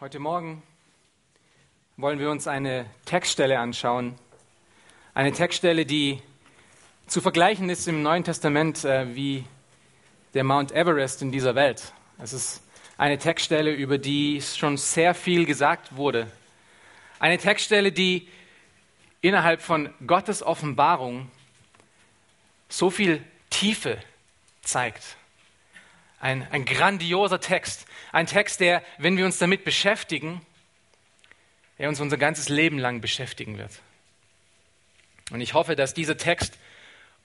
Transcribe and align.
Heute 0.00 0.18
Morgen 0.18 0.64
wollen 1.96 2.18
wir 2.18 2.28
uns 2.28 2.48
eine 2.48 2.86
Textstelle 3.04 3.60
anschauen. 3.60 4.16
Eine 5.14 5.30
Textstelle, 5.30 5.86
die 5.86 6.20
zu 7.06 7.20
vergleichen 7.20 7.70
ist 7.70 7.86
im 7.86 8.02
Neuen 8.02 8.24
Testament 8.24 8.84
äh, 8.84 9.14
wie 9.14 9.44
der 10.34 10.42
Mount 10.42 10.72
Everest 10.72 11.22
in 11.22 11.30
dieser 11.30 11.54
Welt. 11.54 11.92
Es 12.18 12.32
ist 12.32 12.60
eine 12.98 13.18
Textstelle, 13.18 13.72
über 13.72 13.96
die 13.96 14.42
schon 14.42 14.78
sehr 14.78 15.14
viel 15.14 15.46
gesagt 15.46 15.94
wurde. 15.94 16.26
Eine 17.20 17.38
Textstelle, 17.38 17.92
die 17.92 18.26
innerhalb 19.20 19.62
von 19.62 19.94
Gottes 20.08 20.42
Offenbarung 20.42 21.30
so 22.68 22.90
viel 22.90 23.22
Tiefe 23.48 23.98
zeigt. 24.60 25.16
Ein, 26.20 26.46
ein 26.50 26.64
grandioser 26.64 27.40
Text. 27.40 27.86
Ein 28.12 28.26
Text, 28.26 28.60
der, 28.60 28.82
wenn 28.98 29.16
wir 29.16 29.24
uns 29.24 29.38
damit 29.38 29.64
beschäftigen, 29.64 30.40
er 31.76 31.88
uns 31.88 32.00
unser 32.00 32.16
ganzes 32.16 32.48
Leben 32.48 32.78
lang 32.78 33.00
beschäftigen 33.00 33.58
wird. 33.58 33.80
Und 35.30 35.40
ich 35.40 35.54
hoffe, 35.54 35.76
dass 35.76 35.94
dieser 35.94 36.16
Text 36.16 36.58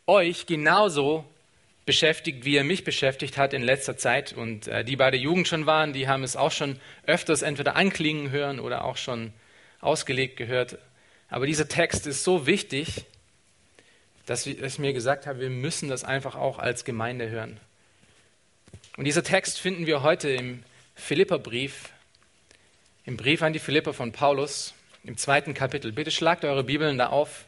euch 0.08 0.46
genauso 0.46 1.26
beschäftigt, 1.86 2.46
wie 2.46 2.56
er 2.56 2.64
mich 2.64 2.84
beschäftigt 2.84 3.38
hat 3.38 3.54
in 3.54 3.62
letzter 3.62 3.98
Zeit. 3.98 4.34
Und 4.34 4.68
äh, 4.68 4.84
die 4.84 4.96
bei 4.96 5.12
der 5.12 5.20
Jugend 5.20 5.48
schon 5.48 5.66
waren, 5.66 5.94
die 5.94 6.08
haben 6.08 6.24
es 6.24 6.36
auch 6.36 6.52
schon 6.52 6.80
öfters 7.06 7.42
entweder 7.42 7.76
anklingen 7.76 8.32
hören 8.32 8.60
oder 8.60 8.86
auch 8.86 8.98
schon 8.98 9.34
ausgelegt 9.82 10.38
gehört. 10.38 10.78
Aber 11.30 11.46
dieser 11.46 11.68
Text 11.68 12.08
ist 12.08 12.24
so 12.24 12.46
wichtig, 12.46 13.06
dass 14.26 14.46
ich 14.46 14.80
mir 14.80 14.94
gesagt 14.94 15.26
habe, 15.26 15.40
wir 15.40 15.50
müssen 15.50 15.90
das 15.90 16.04
einfach 16.04 16.36
auch 16.36 16.60
als 16.60 16.86
Gemeinde 16.86 17.30
hören. 17.30 17.60
Und 19.00 19.06
dieser 19.06 19.24
Text 19.24 19.62
finden 19.62 19.86
wir 19.88 20.02
heute 20.02 20.28
im 20.28 20.62
Philipperbrief, 20.94 21.92
im 23.06 23.16
Brief 23.16 23.42
an 23.42 23.54
die 23.54 23.60
Philipper 23.60 23.94
von 23.94 24.12
Paulus, 24.12 24.74
im 25.06 25.16
zweiten 25.16 25.54
Kapitel. 25.54 25.94
Bitte 25.94 26.12
schlagt 26.12 26.44
eure 26.44 26.66
Bibeln 26.66 26.98
da 26.98 27.08
auf. 27.08 27.46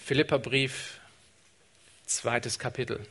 Philipperbrief, 0.00 0.98
zweites 2.06 2.58
Kapitel. 2.58 3.06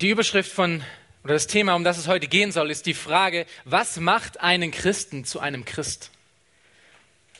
Die 0.00 0.10
Überschrift 0.10 0.50
von, 0.50 0.82
oder 1.22 1.34
das 1.34 1.46
Thema, 1.46 1.76
um 1.76 1.84
das 1.84 1.98
es 1.98 2.08
heute 2.08 2.26
gehen 2.26 2.50
soll, 2.50 2.72
ist 2.72 2.86
die 2.86 2.94
Frage, 2.94 3.46
was 3.64 4.00
macht 4.00 4.40
einen 4.40 4.72
Christen 4.72 5.24
zu 5.24 5.38
einem 5.38 5.64
Christ? 5.64 6.10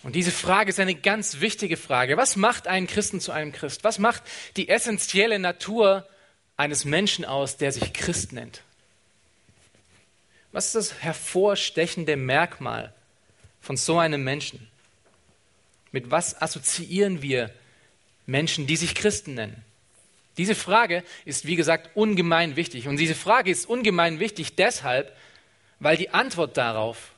Und 0.05 0.15
diese 0.15 0.31
Frage 0.31 0.69
ist 0.69 0.79
eine 0.79 0.95
ganz 0.95 1.41
wichtige 1.41 1.79
Frage. 1.79 2.19
Was 2.19 2.37
macht 2.37 2.69
einen 2.69 2.87
Christen 2.87 3.21
zu 3.21 3.33
einem 3.33 3.53
Christ? 3.53 3.85
Was 3.85 3.99
macht 3.99 4.23
die 4.57 4.69
essentielle 4.69 5.39
Natur 5.39 6.07
eines 6.59 6.85
Menschen 6.85 7.25
aus, 7.25 7.57
der 7.57 7.73
sich 7.73 7.95
Christ 7.95 8.35
nennt? 8.35 8.61
Was 10.53 10.67
ist 10.67 10.75
das 10.75 11.03
hervorstechende 11.03 12.17
Merkmal 12.17 12.93
von 13.63 13.79
so 13.79 13.99
einem 13.99 14.23
Menschen? 14.23 14.69
Mit 15.91 16.11
was 16.11 16.41
assoziieren 16.41 17.23
wir 17.23 17.51
Menschen, 18.27 18.67
die 18.67 18.77
sich 18.77 18.95
Christen 18.95 19.35
nennen? 19.35 19.65
Diese 20.37 20.55
Frage 20.55 21.03
ist, 21.25 21.47
wie 21.47 21.57
gesagt, 21.57 21.97
ungemein 21.97 22.57
wichtig. 22.57 22.89
Und 22.89 22.99
diese 22.99 23.15
Frage 23.15 23.51
ist 23.51 23.67
ungemein 23.67 24.21
wichtig 24.21 24.55
deshalb, 24.55 25.17
weil 25.81 25.97
die 25.97 26.11
Antwort 26.11 26.59
darauf 26.59 27.13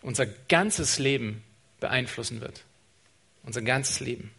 unser 0.00 0.24
ganzes 0.24 0.98
Leben 0.98 1.44
beeinflussen 1.82 2.40
wird. 2.40 2.64
Unser 3.42 3.60
ganzes 3.60 4.00
Leben. 4.00 4.32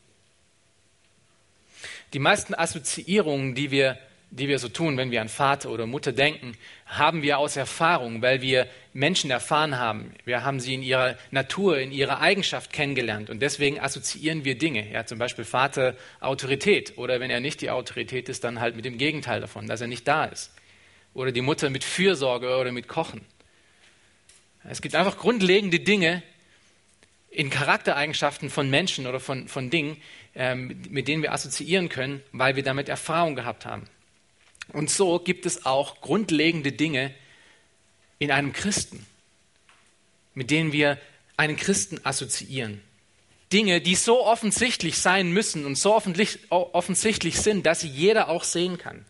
Die 2.13 2.19
meisten 2.19 2.55
Assoziierungen, 2.55 3.53
die 3.53 3.69
wir 3.69 3.99
die 4.33 4.47
wir 4.47 4.57
so 4.57 4.67
tun, 4.67 4.97
wenn 4.97 5.11
wir 5.11 5.21
an 5.21 5.29
Vater 5.29 5.69
oder 5.69 5.85
Mutter 5.85 6.11
denken, 6.11 6.57
haben 6.87 7.21
wir 7.21 7.37
aus 7.37 7.55
Erfahrung, 7.55 8.23
weil 8.23 8.41
wir 8.41 8.67
Menschen 8.91 9.29
erfahren 9.29 9.77
haben. 9.77 10.11
Wir 10.25 10.43
haben 10.43 10.59
sie 10.59 10.73
in 10.73 10.81
ihrer 10.81 11.17
Natur, 11.29 11.77
in 11.77 11.91
ihrer 11.91 12.19
Eigenschaft 12.19 12.73
kennengelernt 12.73 13.29
und 13.29 13.41
deswegen 13.41 13.79
assoziieren 13.79 14.43
wir 14.43 14.57
Dinge. 14.57 14.91
Ja, 14.91 15.05
zum 15.05 15.19
Beispiel 15.19 15.45
Vater 15.45 15.95
Autorität 16.19 16.97
oder 16.97 17.19
wenn 17.19 17.29
er 17.29 17.41
nicht 17.41 17.61
die 17.61 17.69
Autorität 17.69 18.27
ist, 18.27 18.43
dann 18.43 18.59
halt 18.59 18.75
mit 18.75 18.85
dem 18.85 18.97
Gegenteil 18.97 19.39
davon, 19.39 19.67
dass 19.67 19.81
er 19.81 19.87
nicht 19.87 20.07
da 20.07 20.25
ist. 20.25 20.51
Oder 21.13 21.31
die 21.31 21.41
Mutter 21.41 21.69
mit 21.69 21.83
Fürsorge 21.83 22.57
oder 22.57 22.71
mit 22.71 22.87
Kochen. 22.87 23.21
Es 24.67 24.81
gibt 24.81 24.95
einfach 24.95 25.17
grundlegende 25.17 25.79
Dinge 25.79 26.23
in 27.33 27.49
Charaktereigenschaften 27.49 28.49
von 28.49 28.69
Menschen 28.69 29.07
oder 29.07 29.19
von, 29.19 29.47
von 29.47 29.69
Dingen, 29.69 29.97
ähm, 30.35 30.81
mit 30.89 31.07
denen 31.07 31.23
wir 31.23 31.33
assoziieren 31.33 31.89
können, 31.89 32.21
weil 32.31 32.55
wir 32.55 32.63
damit 32.63 32.89
Erfahrung 32.89 33.35
gehabt 33.35 33.65
haben. 33.65 33.87
Und 34.71 34.89
so 34.89 35.19
gibt 35.19 35.45
es 35.45 35.65
auch 35.65 36.01
grundlegende 36.01 36.71
Dinge 36.71 37.13
in 38.19 38.31
einem 38.31 38.53
Christen, 38.53 39.05
mit 40.33 40.51
denen 40.51 40.71
wir 40.71 40.99
einen 41.35 41.57
Christen 41.57 41.99
assoziieren. 42.03 42.81
Dinge, 43.51 43.81
die 43.81 43.95
so 43.95 44.25
offensichtlich 44.25 44.97
sein 44.97 45.31
müssen 45.31 45.65
und 45.65 45.75
so 45.75 45.93
offensichtlich 46.49 47.37
sind, 47.37 47.65
dass 47.65 47.81
sie 47.81 47.87
jeder 47.87 48.29
auch 48.29 48.43
sehen 48.43 48.77
kann. 48.77 49.05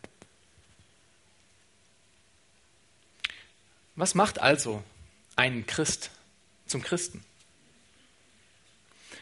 Was 3.95 4.16
macht 4.16 4.40
also 4.40 4.84
einen 5.35 5.66
Christ 5.66 6.09
zum 6.66 6.81
Christen? 6.81 7.23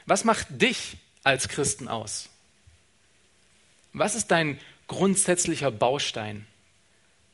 Was 0.05 0.23
macht 0.23 0.47
dich 0.49 0.97
als 1.23 1.47
Christen 1.47 1.87
aus? 1.87 2.29
Was 3.93 4.15
ist 4.15 4.31
dein 4.31 4.59
grundsätzlicher 4.87 5.71
Baustein, 5.71 6.47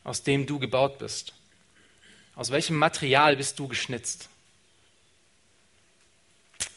aus 0.03 0.23
dem 0.23 0.45
du 0.45 0.59
gebaut 0.59 0.99
bist? 0.99 1.33
Aus 2.35 2.51
welchem 2.51 2.77
Material 2.77 3.35
bist 3.35 3.57
du 3.59 3.67
geschnitzt? 3.67 4.29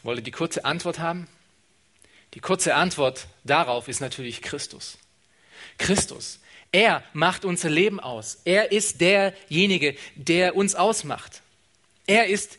Wollt 0.03 0.19
ihr 0.19 0.25
die 0.25 0.31
kurze 0.31 0.65
Antwort 0.65 0.99
haben? 0.99 1.29
Die 2.35 2.41
kurze 2.41 2.75
Antwort 2.75 3.27
darauf 3.45 3.89
ist 3.89 4.01
natürlich 4.01 4.41
Christus. 4.41 4.99
Christus. 5.79 6.41
Er 6.73 7.03
macht 7.13 7.45
unser 7.45 7.69
Leben 7.69 7.99
aus. 7.99 8.39
Er 8.45 8.73
ist 8.73 9.01
derjenige, 9.01 9.97
der 10.15 10.55
uns 10.55 10.75
ausmacht. 10.75 11.43
Er 12.07 12.27
ist 12.27 12.59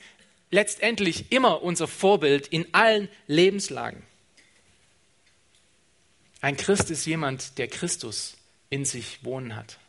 letztendlich 0.51 1.31
immer 1.31 1.63
unser 1.63 1.88
Vorbild 1.88 2.47
in 2.47 2.72
allen 2.73 3.09
Lebenslagen. 3.28 4.03
Ein 6.41 6.57
Christ 6.57 6.91
ist 6.91 7.06
jemand, 7.06 7.57
der 7.57 7.67
Christus 7.67 8.35
in 8.69 8.85
sich 8.85 9.23
wohnen 9.23 9.56
hat. 9.56 9.79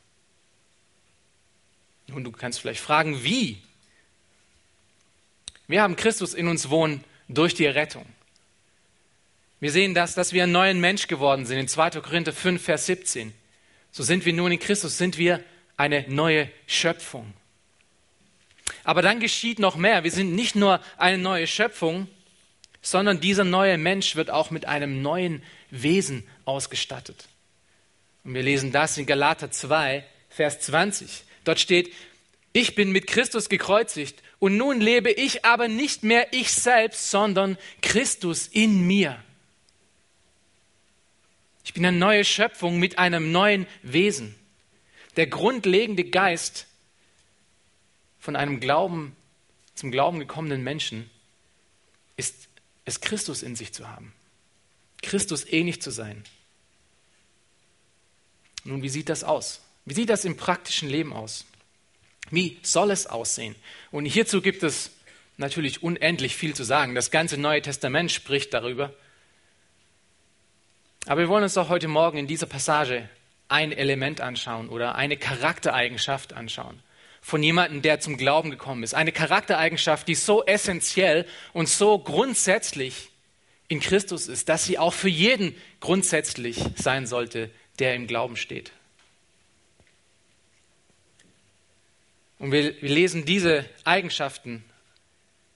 Und 2.13 2.25
du 2.25 2.33
kannst 2.33 2.61
vielleicht 2.61 2.81
fragen, 2.81 3.25
wie? 3.25 3.59
Wir 5.67 5.83
haben 5.83 5.97
Christus 5.97 6.35
in 6.35 6.49
uns 6.49 6.69
wohnen 6.69 7.05
durch 7.29 7.55
die 7.55 7.65
Errettung. 7.65 8.05
Wir 9.61 9.71
sehen 9.71 9.95
das, 9.95 10.15
dass 10.15 10.33
wir 10.33 10.43
ein 10.43 10.53
neuer 10.53 10.75
Mensch 10.75 11.07
geworden 11.07 11.47
sind 11.47 11.59
in 11.59 11.69
2. 11.69 11.91
Korinther 12.01 12.33
5, 12.33 12.63
Vers 12.63 12.87
17. 12.87 13.33
So 13.91 14.03
sind 14.03 14.27
wir 14.27 14.33
nun 14.33 14.53
in 14.53 14.59
Christus, 14.59 14.99
sind 14.99 15.19
wir 15.19 15.43
eine 15.77 16.05
neue 16.09 16.51
Schöpfung. 16.67 17.33
Aber 18.85 19.03
dann 19.03 19.21
geschieht 19.21 19.59
noch 19.59 19.77
mehr. 19.77 20.05
Wir 20.05 20.11
sind 20.11 20.35
nicht 20.35 20.57
nur 20.57 20.81
eine 20.97 21.19
neue 21.19 21.47
Schöpfung, 21.47 22.09
sondern 22.81 23.21
dieser 23.21 23.45
neue 23.45 23.79
Mensch 23.79 24.17
wird 24.17 24.31
auch 24.31 24.51
mit 24.51 24.67
einem 24.67 25.03
neuen 25.03 25.43
Wesen 25.71 26.27
ausgestattet. 26.45 27.29
Und 28.25 28.35
wir 28.35 28.43
lesen 28.43 28.73
das 28.73 28.99
in 28.99 29.07
Galater 29.07 29.51
2, 29.51 30.05
Vers 30.29 30.61
20. 30.61 31.25
Dort 31.45 31.61
steht, 31.61 31.93
ich 32.53 32.75
bin 32.75 32.91
mit 32.93 33.07
Christus 33.07 33.49
gekreuzigt 33.49 34.23
und 34.39 34.57
nun 34.57 34.81
lebe 34.81 35.11
ich 35.11 35.45
aber 35.45 35.69
nicht 35.69 36.03
mehr 36.03 36.27
ich 36.33 36.53
selbst, 36.53 37.11
sondern 37.11 37.57
Christus 37.81 38.49
in 38.49 38.87
mir. 38.87 39.23
Ich 41.65 41.73
bin 41.73 41.87
eine 41.87 41.97
neue 41.97 42.25
Schöpfung 42.25 42.79
mit 42.79 42.99
einem 42.99 43.33
neuen 43.33 43.67
Wesen. 43.83 44.35
Der 45.17 45.27
grundlegende 45.27 46.05
Geist 46.05 46.67
von 48.23 48.37
einem 48.37 48.61
Glauben, 48.61 49.17
zum 49.75 49.91
Glauben 49.91 50.21
gekommenen 50.21 50.63
Menschen 50.63 51.11
ist 52.17 52.49
es, 52.85 53.01
Christus 53.01 53.43
in 53.43 53.57
sich 53.57 53.75
zu 53.75 53.89
haben. 53.89 54.15
Christus 55.03 55.45
ähnlich 55.45 55.83
zu 55.83 55.91
sein. 55.91 56.23
Nun, 58.63 58.81
wie 58.81 58.89
sieht 58.89 59.09
das 59.09 59.25
aus? 59.25 59.61
Wie 59.87 59.95
sieht 59.95 60.09
das 60.09 60.25
im 60.25 60.37
praktischen 60.37 60.89
Leben 60.89 61.13
aus? 61.13 61.47
Wie 62.31 62.61
soll 62.63 62.93
es 62.93 63.09
aussehen? 63.09 63.57
Und 63.91 64.05
hierzu 64.05 64.41
gibt 64.41 64.63
es 64.63 64.93
natürlich 65.37 65.83
unendlich 65.83 66.37
viel 66.37 66.55
zu 66.55 66.63
sagen. 66.63 66.95
Das 66.95 67.11
ganze 67.11 67.39
Neue 67.39 67.61
Testament 67.61 68.13
spricht 68.13 68.55
darüber. 68.55 68.95
Aber 71.07 71.23
wir 71.23 71.29
wollen 71.29 71.43
uns 71.43 71.55
doch 71.55 71.69
heute 71.69 71.89
Morgen 71.89 72.19
in 72.19 72.29
dieser 72.29 72.47
Passage 72.47 73.09
ein 73.49 73.73
Element 73.73 74.21
anschauen 74.21 74.69
oder 74.69 74.95
eine 74.95 75.17
Charaktereigenschaft 75.17 76.35
anschauen 76.35 76.81
von 77.23 77.43
jemandem, 77.43 77.81
der 77.81 78.01
zum 78.01 78.17
Glauben 78.17 78.51
gekommen 78.51 78.83
ist. 78.83 78.95
Eine 78.95 79.13
Charaktereigenschaft, 79.13 80.09
die 80.09 80.17
so 80.17 80.45
essentiell 80.45 81.25
und 81.53 81.69
so 81.69 81.99
grundsätzlich 81.99 83.11
in 83.69 83.81
Christus 83.81 84.27
ist, 84.27 84.49
dass 84.49 84.65
sie 84.65 84.79
auch 84.79 84.93
für 84.93 85.09
jeden 85.09 85.55
grundsätzlich 85.81 86.61
sein 86.77 87.07
sollte, 87.07 87.49
der 87.79 87.95
im 87.95 88.09
Glauben 88.09 88.37
steht. 88.37 88.73
Und 92.39 92.51
wir, 92.51 92.75
wir 92.83 92.91
lesen 92.91 93.25
diese 93.25 93.65
Eigenschaften 93.85 94.65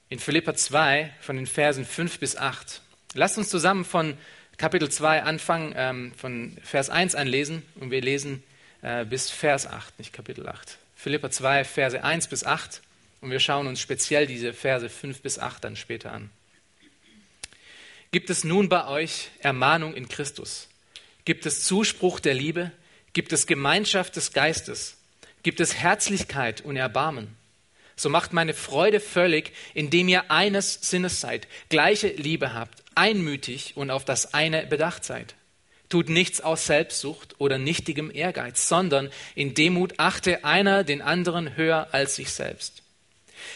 in 0.09 0.21
Philippa 0.21 0.55
2 0.55 1.13
von 1.21 1.37
den 1.37 1.47
Versen 1.47 1.85
5 1.85 2.21
bis 2.21 2.37
8. 2.37 2.81
Lasst 3.15 3.39
uns 3.39 3.49
zusammen 3.49 3.85
von 3.85 4.17
Kapitel 4.57 4.89
2 4.89 5.25
anfangen, 5.25 5.75
ähm, 5.77 6.13
von 6.17 6.57
Vers 6.63 6.91
1 6.91 7.17
anlesen 7.17 7.63
und 7.75 7.91
wir 7.91 8.01
lesen 8.01 8.45
äh, 8.83 9.05
bis 9.05 9.31
Vers 9.31 9.67
8, 9.67 9.99
nicht 9.99 10.13
Kapitel 10.13 10.49
8. 10.49 10.79
Philippa 11.07 11.31
2, 11.31 11.63
Verse 11.63 12.03
1 12.03 12.27
bis 12.27 12.43
8 12.43 12.83
und 13.21 13.31
wir 13.31 13.39
schauen 13.39 13.69
uns 13.69 13.79
speziell 13.79 14.27
diese 14.27 14.53
Verse 14.53 14.89
5 14.89 15.21
bis 15.21 15.39
8 15.39 15.63
dann 15.63 15.77
später 15.77 16.11
an. 16.11 16.31
Gibt 18.11 18.29
es 18.29 18.43
nun 18.43 18.69
bei 18.69 18.89
euch 18.89 19.31
Ermahnung 19.39 19.95
in 19.95 20.09
Christus? 20.09 20.67
Gibt 21.25 21.47
es 21.47 21.63
Zuspruch 21.63 22.19
der 22.19 22.35
Liebe? 22.35 22.73
Gibt 23.13 23.33
es 23.33 23.47
Gemeinschaft 23.47 24.17
des 24.17 24.33
Geistes? 24.33 24.97
gibt 25.45 25.61
es 25.61 25.77
Herzlichkeit 25.77 26.63
und 26.63 26.75
Erbarmen. 26.75 27.37
So 27.95 28.09
macht 28.09 28.33
meine 28.33 28.53
Freude 28.53 28.99
völlig, 28.99 29.53
indem 29.75 30.09
ihr 30.09 30.33
eines 30.33 30.81
Sinnes 30.83 31.21
seid, 31.21 31.47
gleiche 31.69 32.09
Liebe 32.09 32.53
habt, 32.53 32.83
einmütig 32.97 33.77
und 33.77 33.93
auf 33.93 34.05
das 34.05 34.35
eine 34.35 34.67
bedacht 34.67 35.05
seid. 35.05 35.37
Tut 35.89 36.09
nichts 36.09 36.41
aus 36.41 36.67
Selbstsucht 36.67 37.37
oder 37.39 37.59
nichtigem 37.59 38.11
Ehrgeiz, 38.13 38.69
sondern 38.69 39.11
in 39.35 39.55
Demut 39.55 39.95
achte 39.99 40.45
einer 40.45 40.85
den 40.85 41.03
anderen 41.03 41.57
höher 41.57 41.89
als 41.93 42.17
sich 42.17 42.31
selbst. 42.31 42.83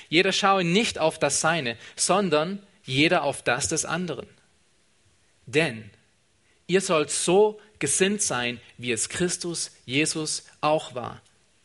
Jeder 0.08 0.32
schaue 0.32 0.64
nicht 0.64 0.98
auf 0.98 1.18
das 1.18 1.40
Seine, 1.40 1.76
sondern 1.96 2.62
jeder 2.84 3.24
auf 3.24 3.42
das 3.42 3.68
des 3.68 3.84
anderen. 3.84 4.28
Denn 5.46 5.90
ihr 6.66 6.80
sollt 6.80 7.10
so 7.10 7.60
gesinnt 7.78 8.22
sein, 8.22 8.60
wie 8.78 8.92
es 8.92 9.08
Christus 9.08 9.72
Jesus 9.84 10.44
auch 10.60 10.94
war 10.94 11.20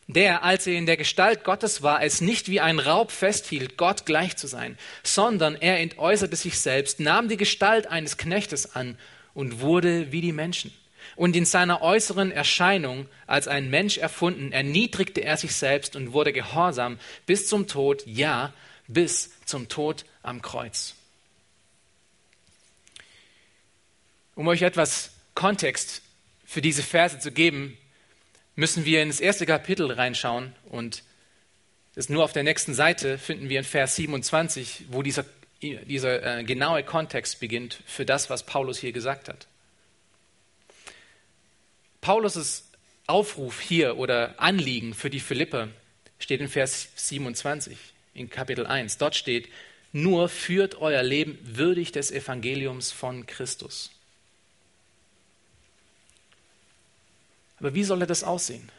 der, 0.08 0.44
als 0.44 0.66
er 0.66 0.74
in 0.74 0.86
der 0.86 0.96
Gestalt 0.96 1.42
Gottes 1.42 1.82
war, 1.82 2.02
es 2.02 2.20
nicht 2.20 2.48
wie 2.48 2.60
ein 2.60 2.78
Raub 2.78 3.10
festhielt, 3.10 3.76
Gott 3.76 4.06
gleich 4.06 4.36
zu 4.36 4.46
sein, 4.46 4.78
sondern 5.02 5.56
er 5.56 5.80
entäußerte 5.80 6.36
sich 6.36 6.60
selbst, 6.60 7.00
nahm 7.00 7.28
die 7.28 7.36
Gestalt 7.36 7.88
eines 7.88 8.16
Knechtes 8.16 8.76
an 8.76 8.96
und 9.36 9.60
wurde 9.60 10.12
wie 10.12 10.22
die 10.22 10.32
Menschen. 10.32 10.72
Und 11.14 11.36
in 11.36 11.44
seiner 11.44 11.82
äußeren 11.82 12.32
Erscheinung 12.32 13.06
als 13.26 13.48
ein 13.48 13.68
Mensch 13.68 13.98
erfunden, 13.98 14.50
erniedrigte 14.50 15.20
er 15.20 15.36
sich 15.36 15.54
selbst 15.54 15.94
und 15.94 16.14
wurde 16.14 16.32
gehorsam 16.32 16.98
bis 17.26 17.46
zum 17.46 17.68
Tod, 17.68 18.02
ja, 18.06 18.54
bis 18.88 19.30
zum 19.44 19.68
Tod 19.68 20.06
am 20.22 20.40
Kreuz. 20.40 20.94
Um 24.34 24.48
euch 24.48 24.62
etwas 24.62 25.12
Kontext 25.34 26.00
für 26.46 26.62
diese 26.62 26.82
Verse 26.82 27.18
zu 27.18 27.30
geben, 27.30 27.76
müssen 28.54 28.86
wir 28.86 29.02
ins 29.02 29.20
erste 29.20 29.44
Kapitel 29.44 29.92
reinschauen 29.92 30.54
und 30.70 31.02
das 31.94 32.08
nur 32.08 32.24
auf 32.24 32.32
der 32.32 32.42
nächsten 32.42 32.72
Seite 32.72 33.18
finden 33.18 33.50
wir 33.50 33.58
in 33.58 33.64
Vers 33.64 33.96
27, 33.96 34.86
wo 34.88 35.02
dieser, 35.02 35.26
dieser 35.62 36.38
äh, 36.38 36.44
genaue 36.44 36.82
Kontext 36.82 37.40
beginnt 37.40 37.82
für 37.86 38.04
das, 38.04 38.30
was 38.30 38.44
Paulus 38.44 38.78
hier 38.78 38.92
gesagt 38.92 39.28
hat. 39.28 39.46
Paulus' 42.00 42.64
Aufruf 43.06 43.60
hier 43.60 43.98
oder 43.98 44.40
Anliegen 44.40 44.94
für 44.94 45.10
die 45.10 45.20
Philipper 45.20 45.68
steht 46.18 46.40
in 46.40 46.48
Vers 46.48 46.88
27 46.96 47.76
in 48.14 48.30
Kapitel 48.30 48.66
1. 48.66 48.98
Dort 48.98 49.14
steht, 49.14 49.48
nur 49.92 50.28
führt 50.28 50.76
euer 50.76 51.02
Leben 51.02 51.38
würdig 51.42 51.92
des 51.92 52.10
Evangeliums 52.10 52.92
von 52.92 53.26
Christus. 53.26 53.90
Aber 57.58 57.74
wie 57.74 57.84
solle 57.84 58.06
das 58.06 58.24
aussehen? 58.24 58.70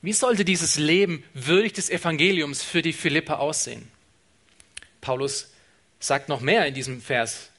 Wie 0.00 0.12
sollte 0.12 0.44
dieses 0.44 0.78
Leben 0.78 1.22
würdig 1.32 1.74
des 1.74 1.88
Evangeliums 1.90 2.62
für 2.62 2.82
die 2.82 2.92
Philipper 2.92 3.38
aussehen? 3.38 3.88
Paulus 5.00 5.51
sagt 6.02 6.28
noch 6.28 6.40
mehr 6.40 6.66
in 6.66 6.74
diesem 6.74 7.00
Vers, 7.00 7.50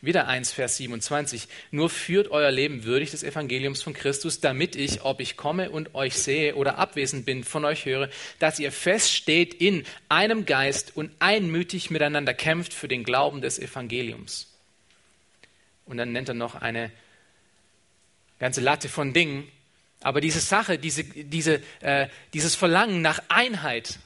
wieder 0.00 0.26
1, 0.26 0.52
Vers 0.52 0.78
27. 0.78 1.46
Nur 1.70 1.90
führt 1.90 2.28
euer 2.28 2.50
Leben 2.50 2.84
würdig 2.84 3.10
des 3.10 3.22
Evangeliums 3.22 3.82
von 3.82 3.92
Christus, 3.92 4.40
damit 4.40 4.74
ich, 4.74 5.02
ob 5.02 5.20
ich 5.20 5.36
komme 5.36 5.70
und 5.70 5.94
euch 5.94 6.14
sehe 6.14 6.54
oder 6.54 6.78
abwesend 6.78 7.26
bin, 7.26 7.44
von 7.44 7.66
euch 7.66 7.84
höre, 7.84 8.08
dass 8.38 8.58
ihr 8.58 8.72
feststeht 8.72 9.52
in 9.52 9.84
einem 10.08 10.46
Geist 10.46 10.96
und 10.96 11.10
einmütig 11.18 11.90
miteinander 11.90 12.32
kämpft 12.32 12.72
für 12.72 12.88
den 12.88 13.04
Glauben 13.04 13.42
des 13.42 13.58
Evangeliums. 13.58 14.46
Und 15.84 15.98
dann 15.98 16.12
nennt 16.12 16.28
er 16.28 16.34
noch 16.34 16.54
eine 16.54 16.90
ganze 18.38 18.62
Latte 18.62 18.88
von 18.88 19.12
Dingen, 19.12 19.46
aber 20.00 20.22
diese 20.22 20.40
Sache, 20.40 20.78
diese, 20.78 21.04
diese, 21.04 21.60
äh, 21.80 22.08
dieses 22.32 22.54
Verlangen 22.54 23.02
nach 23.02 23.22
Einheit, 23.28 23.98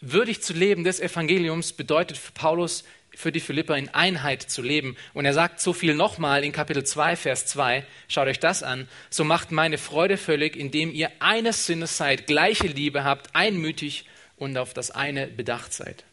würdig 0.00 0.42
zu 0.42 0.52
leben 0.52 0.84
des 0.84 1.00
Evangeliums, 1.00 1.72
bedeutet 1.72 2.16
für 2.16 2.32
Paulus, 2.32 2.84
für 3.14 3.32
die 3.32 3.40
Philipper 3.40 3.76
in 3.76 3.88
Einheit 3.88 4.42
zu 4.42 4.62
leben. 4.62 4.96
Und 5.12 5.24
er 5.24 5.34
sagt 5.34 5.60
so 5.60 5.72
viel 5.72 5.94
nochmal 5.94 6.44
in 6.44 6.52
Kapitel 6.52 6.84
2, 6.84 7.16
Vers 7.16 7.46
2, 7.46 7.84
schaut 8.06 8.28
euch 8.28 8.38
das 8.38 8.62
an, 8.62 8.88
so 9.10 9.24
macht 9.24 9.50
meine 9.50 9.78
Freude 9.78 10.16
völlig, 10.16 10.56
indem 10.56 10.92
ihr 10.92 11.10
eines 11.18 11.66
Sinnes 11.66 11.96
seid, 11.96 12.26
gleiche 12.26 12.68
Liebe 12.68 13.04
habt, 13.04 13.34
einmütig 13.34 14.04
und 14.36 14.56
auf 14.56 14.72
das 14.72 14.90
eine 14.90 15.26
bedacht 15.26 15.72
seid. 15.72 16.04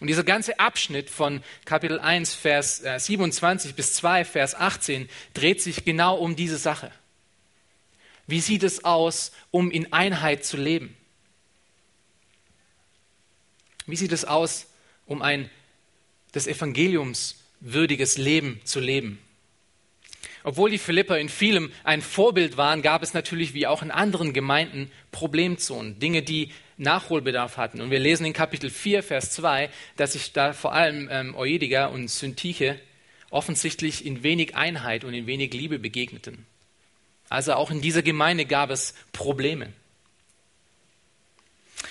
Und 0.00 0.06
dieser 0.06 0.24
ganze 0.24 0.60
Abschnitt 0.60 1.10
von 1.10 1.42
Kapitel 1.64 1.98
1, 1.98 2.34
Vers 2.34 2.82
27 2.84 3.70
äh, 3.70 3.74
bis 3.74 3.94
2, 3.94 4.24
Vers 4.24 4.54
18 4.54 5.08
dreht 5.34 5.62
sich 5.62 5.84
genau 5.84 6.16
um 6.16 6.36
diese 6.36 6.58
Sache. 6.58 6.92
Wie 8.26 8.40
sieht 8.40 8.62
es 8.62 8.84
aus, 8.84 9.32
um 9.50 9.70
in 9.70 9.92
Einheit 9.92 10.44
zu 10.44 10.56
leben? 10.56 10.96
Wie 13.86 13.96
sieht 13.96 14.12
es 14.12 14.26
aus, 14.26 14.66
um 15.06 15.22
ein 15.22 15.50
des 16.34 16.46
Evangeliums 16.46 17.36
würdiges 17.60 18.18
Leben 18.18 18.60
zu 18.64 18.80
leben? 18.80 19.18
Obwohl 20.44 20.70
die 20.70 20.78
Philipper 20.78 21.18
in 21.18 21.28
vielem 21.28 21.72
ein 21.84 22.00
Vorbild 22.00 22.56
waren, 22.56 22.82
gab 22.82 23.02
es 23.02 23.12
natürlich 23.12 23.54
wie 23.54 23.66
auch 23.66 23.82
in 23.82 23.90
anderen 23.90 24.32
Gemeinden 24.32 24.90
Problemzonen, 25.10 25.98
Dinge, 25.98 26.22
die 26.22 26.52
Nachholbedarf 26.76 27.56
hatten. 27.56 27.80
Und 27.80 27.90
wir 27.90 27.98
lesen 27.98 28.24
in 28.24 28.32
Kapitel 28.32 28.70
4, 28.70 29.02
Vers 29.02 29.32
2, 29.32 29.68
dass 29.96 30.12
sich 30.12 30.32
da 30.32 30.52
vor 30.52 30.72
allem 30.72 31.08
ähm, 31.10 31.34
Euediger 31.34 31.90
und 31.90 32.08
Syntyche 32.08 32.78
offensichtlich 33.30 34.06
in 34.06 34.22
wenig 34.22 34.56
Einheit 34.56 35.04
und 35.04 35.12
in 35.12 35.26
wenig 35.26 35.52
Liebe 35.52 35.78
begegneten. 35.78 36.46
Also 37.28 37.54
auch 37.54 37.70
in 37.70 37.82
dieser 37.82 38.02
Gemeinde 38.02 38.46
gab 38.46 38.70
es 38.70 38.94
Probleme. 39.12 39.72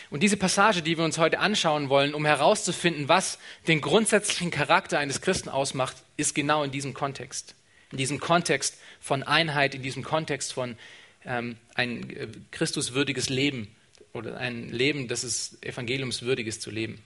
Und 0.09 0.23
diese 0.23 0.37
Passage, 0.37 0.81
die 0.81 0.97
wir 0.97 1.03
uns 1.03 1.17
heute 1.17 1.39
anschauen 1.39 1.89
wollen, 1.89 2.13
um 2.13 2.25
herauszufinden, 2.25 3.09
was 3.09 3.39
den 3.67 3.81
grundsätzlichen 3.81 4.51
Charakter 4.51 4.99
eines 4.99 5.21
Christen 5.21 5.49
ausmacht, 5.49 5.97
ist 6.15 6.33
genau 6.33 6.63
in 6.63 6.71
diesem 6.71 6.93
Kontext. 6.93 7.55
In 7.91 7.97
diesem 7.97 8.19
Kontext 8.19 8.77
von 9.01 9.23
Einheit, 9.23 9.75
in 9.75 9.81
diesem 9.81 10.03
Kontext 10.03 10.53
von 10.53 10.77
ähm, 11.25 11.57
ein 11.75 12.09
äh, 12.09 12.27
Christuswürdiges 12.51 13.29
Leben 13.29 13.75
oder 14.13 14.37
ein 14.37 14.69
Leben, 14.69 15.07
das 15.07 15.23
es 15.23 15.61
evangeliumswürdiges 15.61 16.59
zu 16.59 16.71
leben. 16.71 17.01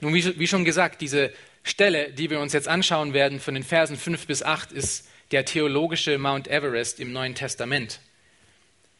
Nun, 0.00 0.14
wie, 0.14 0.38
wie 0.38 0.46
schon 0.46 0.64
gesagt, 0.64 1.00
diese 1.00 1.32
Stelle, 1.64 2.12
die 2.12 2.30
wir 2.30 2.40
uns 2.40 2.52
jetzt 2.52 2.68
anschauen 2.68 3.14
werden, 3.14 3.40
von 3.40 3.54
den 3.54 3.64
Versen 3.64 3.96
5 3.96 4.26
bis 4.26 4.42
8, 4.42 4.70
ist 4.70 5.08
der 5.32 5.44
theologische 5.44 6.18
Mount 6.18 6.46
Everest 6.46 7.00
im 7.00 7.12
Neuen 7.12 7.34
Testament. 7.34 8.00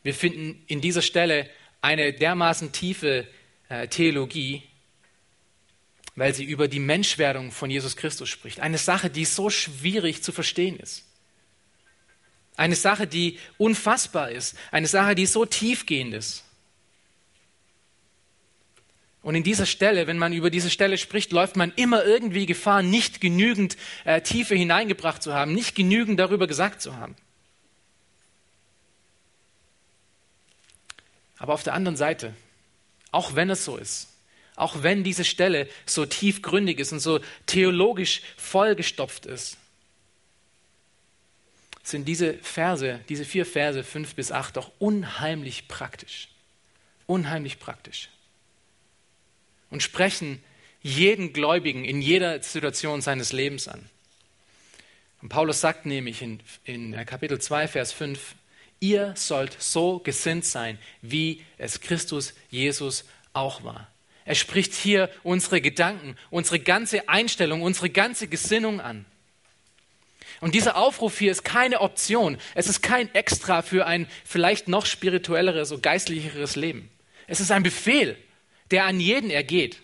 Wir 0.03 0.15
finden 0.15 0.63
in 0.67 0.81
dieser 0.81 1.03
Stelle 1.03 1.49
eine 1.85 2.15
dermaßen 2.15 2.73
tiefe 2.73 3.29
äh, 3.69 3.89
Theologie, 3.89 4.63
weil 6.17 6.35
sie 6.35 6.45
über 6.45 6.67
die 6.67 6.79
Menschwerdung 6.79 7.53
von 7.53 7.71
Jesus 7.71 7.97
Christus 7.97 8.31
spricht. 8.31 8.61
Eine 8.61 8.79
Sache, 8.79 9.11
die 9.11 9.27
so 9.27 9.51
schwierig 9.51 10.23
zu 10.23 10.33
verstehen 10.33 10.79
ist. 10.79 11.05
Eine 12.57 12.75
Sache, 12.75 13.07
die 13.07 13.39
unfassbar 13.59 14.31
ist. 14.31 14.57
Eine 14.71 14.87
Sache, 14.87 15.15
die 15.15 15.27
so 15.27 15.45
tiefgehend 15.45 16.15
ist. 16.15 16.45
Und 19.21 19.35
in 19.35 19.43
dieser 19.43 19.67
Stelle, 19.67 20.07
wenn 20.07 20.19
man 20.19 20.33
über 20.33 20.49
diese 20.49 20.71
Stelle 20.71 20.97
spricht, 20.97 21.33
läuft 21.33 21.57
man 21.57 21.71
immer 21.77 22.03
irgendwie 22.03 22.47
Gefahr, 22.47 22.83
nicht 22.83 23.21
genügend 23.21 23.77
äh, 24.05 24.23
Tiefe 24.23 24.55
hineingebracht 24.55 25.23
zu 25.23 25.35
haben, 25.35 25.53
nicht 25.53 25.75
genügend 25.75 26.19
darüber 26.19 26.47
gesagt 26.47 26.81
zu 26.81 26.97
haben. 26.97 27.15
Aber 31.45 31.53
auf 31.53 31.63
der 31.63 31.75
anderen 31.75 31.99
Seite, 31.99 32.33
auch 33.11 33.35
wenn 33.35 33.51
es 33.51 33.67
so 33.67 33.77
ist, 33.77 34.09
auch 34.57 34.83
wenn 34.83 35.05
diese 35.05 35.25
Stelle 35.25 35.69
so 35.85 36.07
tiefgründig 36.07 36.79
ist 36.79 36.93
und 36.93 37.01
so 37.01 37.21
theologisch 37.45 38.23
vollgestopft 38.39 39.27
ist, 39.27 39.59
sind 41.83 42.07
diese 42.09 42.33
Verse, 42.39 43.01
diese 43.11 43.27
vier 43.27 43.45
Verse, 43.45 43.85
fünf 43.85 44.15
bis 44.15 44.33
acht, 44.33 44.57
doch 44.57 44.73
unheimlich 44.79 45.69
praktisch. 45.69 46.29
Unheimlich 47.07 47.59
praktisch 47.61 48.09
und 49.75 49.83
sprechen 49.83 50.41
jeden 50.83 51.33
Gläubigen 51.33 51.85
in 51.85 52.01
jeder 52.01 52.41
Situation 52.43 53.01
seines 53.01 53.33
Lebens 53.33 53.67
an. 53.67 53.91
Und 55.21 55.31
Paulus 55.31 55.61
sagt 55.61 55.85
nämlich 55.85 56.23
in, 56.23 56.41
in 56.65 56.93
Kapitel 57.05 57.41
2, 57.41 57.67
Vers 57.67 57.93
5, 57.93 58.37
ihr 58.85 59.15
sollt 59.17 59.57
so 59.59 59.99
gesinnt 59.99 60.45
sein, 60.45 60.79
wie 61.01 61.43
es 61.57 61.81
Christus 61.81 62.35
Jesus 62.51 63.05
auch 63.33 63.65
war. 63.65 63.89
Er 64.27 64.35
spricht 64.35 64.75
hier 64.75 65.11
unsere 65.23 65.63
Gedanken, 65.63 66.17
unsere 66.31 66.59
ganze 66.59 67.09
Einstellung, 67.09 67.63
unsere 67.63 67.89
ganze 67.89 68.29
Gesinnung 68.29 68.81
an. 68.81 69.07
Und 70.41 70.55
dieser 70.55 70.77
Aufruf 70.77 71.19
hier 71.19 71.33
ist 71.33 71.45
keine 71.45 71.81
Option. 71.81 72.37
Es 72.55 72.67
ist 72.67 72.83
kein 72.83 73.13
Extra 73.15 73.63
für 73.63 73.87
ein 73.87 74.07
vielleicht 74.25 74.69
noch 74.69 74.85
spirituelleres 74.85 75.73
und 75.73 75.83
geistlicheres 75.83 76.55
Leben. 76.55 76.91
Es 77.27 77.41
ist 77.41 77.51
ein 77.51 77.63
Befehl, 77.63 78.19
der 78.71 78.85
an 78.85 79.01
jeden 79.01 79.31
ergeht. 79.31 79.79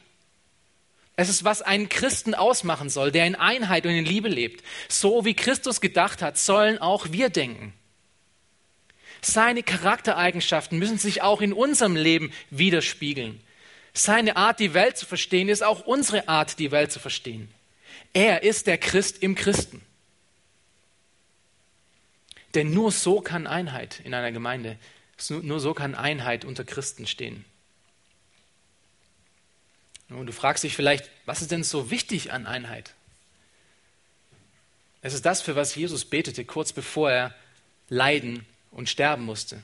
Es 1.16 1.30
ist, 1.30 1.44
was 1.44 1.62
einen 1.62 1.88
Christen 1.88 2.34
ausmachen 2.34 2.90
soll, 2.90 3.12
der 3.12 3.26
in 3.26 3.34
Einheit 3.34 3.86
und 3.86 3.92
in 3.92 4.04
Liebe 4.04 4.28
lebt. 4.28 4.62
So 4.88 5.24
wie 5.24 5.34
Christus 5.34 5.80
gedacht 5.80 6.20
hat, 6.20 6.36
sollen 6.36 6.78
auch 6.78 7.12
wir 7.12 7.30
denken. 7.30 7.74
Seine 9.22 9.62
Charaktereigenschaften 9.62 10.78
müssen 10.78 10.98
sich 10.98 11.22
auch 11.22 11.40
in 11.40 11.52
unserem 11.52 11.96
Leben 11.96 12.32
widerspiegeln. 12.50 13.40
Seine 13.92 14.36
Art, 14.36 14.60
die 14.60 14.74
Welt 14.74 14.96
zu 14.96 15.06
verstehen, 15.06 15.48
ist 15.48 15.62
auch 15.62 15.80
unsere 15.86 16.28
Art, 16.28 16.58
die 16.58 16.70
Welt 16.70 16.92
zu 16.92 17.00
verstehen. 17.00 17.52
Er 18.12 18.42
ist 18.42 18.66
der 18.66 18.78
Christ 18.78 19.22
im 19.22 19.34
Christen. 19.34 19.82
Denn 22.54 22.72
nur 22.72 22.90
so 22.90 23.20
kann 23.20 23.46
Einheit 23.46 24.00
in 24.04 24.14
einer 24.14 24.32
Gemeinde, 24.32 24.76
nur 25.28 25.60
so 25.60 25.74
kann 25.74 25.94
Einheit 25.94 26.44
unter 26.44 26.64
Christen 26.64 27.06
stehen. 27.06 27.44
Und 30.08 30.26
du 30.26 30.32
fragst 30.32 30.64
dich 30.64 30.74
vielleicht, 30.74 31.08
was 31.24 31.40
ist 31.40 31.52
denn 31.52 31.62
so 31.62 31.90
wichtig 31.90 32.32
an 32.32 32.46
Einheit? 32.46 32.94
Es 35.02 35.14
ist 35.14 35.24
das, 35.24 35.40
für 35.40 35.54
was 35.54 35.74
Jesus 35.76 36.04
betete, 36.04 36.44
kurz 36.44 36.72
bevor 36.72 37.10
er 37.10 37.34
leiden 37.88 38.44
und 38.70 38.88
sterben 38.88 39.24
musste. 39.24 39.62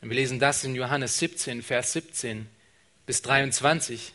Und 0.00 0.10
wir 0.10 0.16
lesen 0.16 0.38
das 0.38 0.64
in 0.64 0.74
Johannes 0.74 1.18
17, 1.18 1.62
Vers 1.62 1.92
17 1.92 2.46
bis 3.06 3.22
23. 3.22 4.12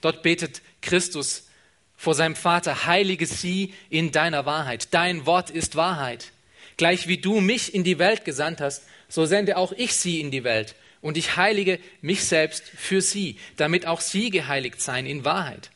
Dort 0.00 0.22
betet 0.22 0.62
Christus 0.80 1.48
vor 1.96 2.14
seinem 2.14 2.36
Vater, 2.36 2.86
heilige 2.86 3.26
sie 3.26 3.74
in 3.90 4.12
deiner 4.12 4.46
Wahrheit. 4.46 4.94
Dein 4.94 5.26
Wort 5.26 5.50
ist 5.50 5.76
Wahrheit. 5.76 6.32
Gleich 6.76 7.08
wie 7.08 7.18
du 7.18 7.40
mich 7.40 7.74
in 7.74 7.82
die 7.82 7.98
Welt 7.98 8.24
gesandt 8.24 8.60
hast, 8.60 8.84
so 9.08 9.26
sende 9.26 9.56
auch 9.56 9.72
ich 9.72 9.94
sie 9.94 10.20
in 10.20 10.30
die 10.30 10.44
Welt. 10.44 10.76
Und 11.00 11.16
ich 11.16 11.36
heilige 11.36 11.78
mich 12.00 12.24
selbst 12.24 12.64
für 12.64 13.00
sie, 13.00 13.36
damit 13.56 13.86
auch 13.86 14.00
sie 14.00 14.30
geheiligt 14.30 14.80
seien 14.80 15.06
in 15.06 15.24
Wahrheit. 15.24 15.70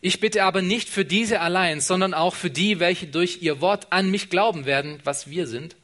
Ich 0.00 0.20
bitte 0.20 0.44
aber 0.44 0.62
nicht 0.62 0.88
für 0.88 1.04
diese 1.04 1.40
allein, 1.40 1.80
sondern 1.80 2.14
auch 2.14 2.34
für 2.34 2.50
die, 2.50 2.78
welche 2.78 3.06
durch 3.06 3.42
ihr 3.42 3.60
Wort 3.60 3.92
an 3.92 4.10
mich 4.10 4.28
glauben 4.28 4.66
werden, 4.66 5.00
was 5.04 5.30
wir 5.30 5.46
sind, 5.46 5.74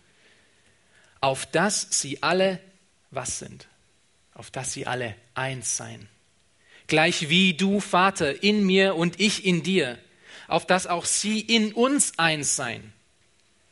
auf 1.23 1.47
dass 1.47 1.87
sie 1.91 2.23
alle 2.23 2.61
was 3.11 3.39
sind? 3.39 3.69
Auf 4.35 4.51
dass 4.51 4.73
sie 4.73 4.87
alle 4.87 5.15
eins 5.35 5.79
seien. 5.79 6.09
Gleich 6.89 7.31
wie 7.31 7.55
du, 7.55 7.81
Vater, 7.81 8.43
in 8.43 8.67
mir 8.67 8.97
und 8.97 9.21
ich 9.21 9.47
in 9.47 9.63
dir, 9.63 9.99
auf 10.49 10.67
dass 10.67 10.87
auch 10.87 11.07
sie 11.07 11.41
in 11.41 11.73
uns 11.73 12.19
eins 12.19 12.57
seien. 12.57 12.93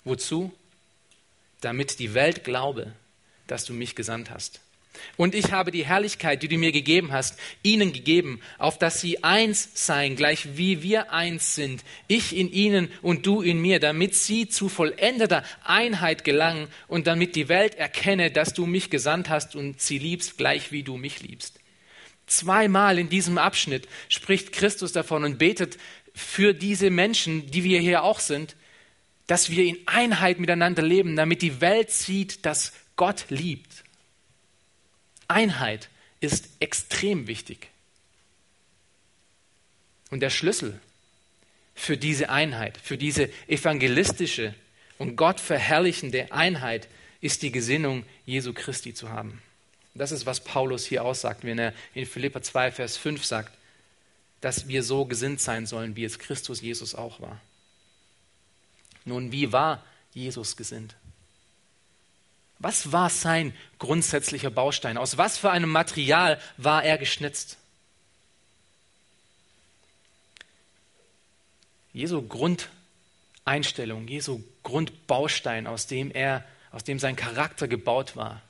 Wozu? 0.04 0.54
Damit 1.60 1.98
die 1.98 2.14
Welt 2.14 2.44
glaube, 2.44 2.94
dass 3.46 3.64
du 3.64 3.74
mich 3.74 3.94
gesandt 3.94 4.30
hast. 4.30 4.60
Und 5.16 5.34
ich 5.34 5.52
habe 5.52 5.70
die 5.70 5.86
Herrlichkeit, 5.86 6.42
die 6.42 6.48
du 6.48 6.56
mir 6.56 6.72
gegeben 6.72 7.12
hast, 7.12 7.38
ihnen 7.62 7.92
gegeben, 7.92 8.40
auf 8.58 8.78
dass 8.78 9.00
sie 9.00 9.22
eins 9.22 9.70
seien, 9.74 10.16
gleich 10.16 10.56
wie 10.56 10.82
wir 10.82 11.12
eins 11.12 11.54
sind, 11.54 11.84
ich 12.08 12.36
in 12.36 12.50
ihnen 12.50 12.90
und 13.02 13.26
du 13.26 13.42
in 13.42 13.60
mir, 13.60 13.80
damit 13.80 14.14
sie 14.14 14.48
zu 14.48 14.68
vollendeter 14.68 15.44
Einheit 15.64 16.24
gelangen 16.24 16.68
und 16.88 17.06
damit 17.06 17.36
die 17.36 17.48
Welt 17.48 17.74
erkenne, 17.74 18.30
dass 18.30 18.54
du 18.54 18.66
mich 18.66 18.90
gesandt 18.90 19.28
hast 19.28 19.56
und 19.56 19.80
sie 19.80 19.98
liebst, 19.98 20.38
gleich 20.38 20.72
wie 20.72 20.82
du 20.82 20.96
mich 20.96 21.20
liebst. 21.20 21.60
Zweimal 22.26 22.98
in 22.98 23.08
diesem 23.08 23.38
Abschnitt 23.38 23.88
spricht 24.08 24.52
Christus 24.52 24.92
davon 24.92 25.24
und 25.24 25.38
betet 25.38 25.78
für 26.14 26.54
diese 26.54 26.90
Menschen, 26.90 27.50
die 27.50 27.64
wir 27.64 27.80
hier 27.80 28.04
auch 28.04 28.20
sind, 28.20 28.56
dass 29.26 29.50
wir 29.50 29.64
in 29.64 29.78
Einheit 29.86 30.38
miteinander 30.38 30.82
leben, 30.82 31.16
damit 31.16 31.42
die 31.42 31.60
Welt 31.60 31.90
sieht, 31.90 32.46
dass 32.46 32.72
Gott 32.96 33.26
liebt 33.28 33.84
Einheit 35.30 35.88
ist 36.20 36.48
extrem 36.60 37.26
wichtig. 37.26 37.68
Und 40.10 40.20
der 40.20 40.30
Schlüssel 40.30 40.78
für 41.74 41.96
diese 41.96 42.28
Einheit, 42.30 42.76
für 42.76 42.98
diese 42.98 43.30
evangelistische 43.46 44.54
und 44.98 45.16
Gott 45.16 45.40
verherrlichende 45.40 46.30
Einheit 46.32 46.88
ist 47.20 47.42
die 47.42 47.52
Gesinnung 47.52 48.04
Jesu 48.26 48.52
Christi 48.52 48.92
zu 48.92 49.08
haben. 49.08 49.40
Das 49.94 50.12
ist, 50.12 50.26
was 50.26 50.40
Paulus 50.40 50.84
hier 50.84 51.04
aussagt, 51.04 51.44
wenn 51.44 51.58
er 51.58 51.74
in 51.94 52.06
Philippa 52.06 52.42
2, 52.42 52.72
Vers 52.72 52.96
5 52.96 53.24
sagt, 53.24 53.52
dass 54.40 54.68
wir 54.68 54.82
so 54.82 55.04
gesinnt 55.04 55.40
sein 55.40 55.66
sollen, 55.66 55.96
wie 55.96 56.04
es 56.04 56.18
Christus 56.18 56.60
Jesus 56.60 56.94
auch 56.94 57.20
war. 57.20 57.40
Nun, 59.04 59.32
wie 59.32 59.52
war 59.52 59.84
Jesus 60.12 60.56
gesinnt? 60.56 60.94
Was 62.60 62.92
war 62.92 63.08
sein 63.08 63.54
grundsätzlicher 63.78 64.50
Baustein? 64.50 64.98
Aus 64.98 65.16
was 65.16 65.38
für 65.38 65.50
einem 65.50 65.70
Material 65.70 66.38
war 66.58 66.84
er 66.84 66.98
geschnitzt? 66.98 67.56
Jesu 71.94 72.22
Grundeinstellung, 72.22 74.06
Jesu 74.06 74.42
Grundbaustein, 74.62 75.66
aus 75.66 75.86
dem 75.86 76.10
er, 76.10 76.44
aus 76.70 76.84
dem 76.84 76.98
sein 76.98 77.16
Charakter 77.16 77.66
gebaut 77.66 78.14
war, 78.14 78.42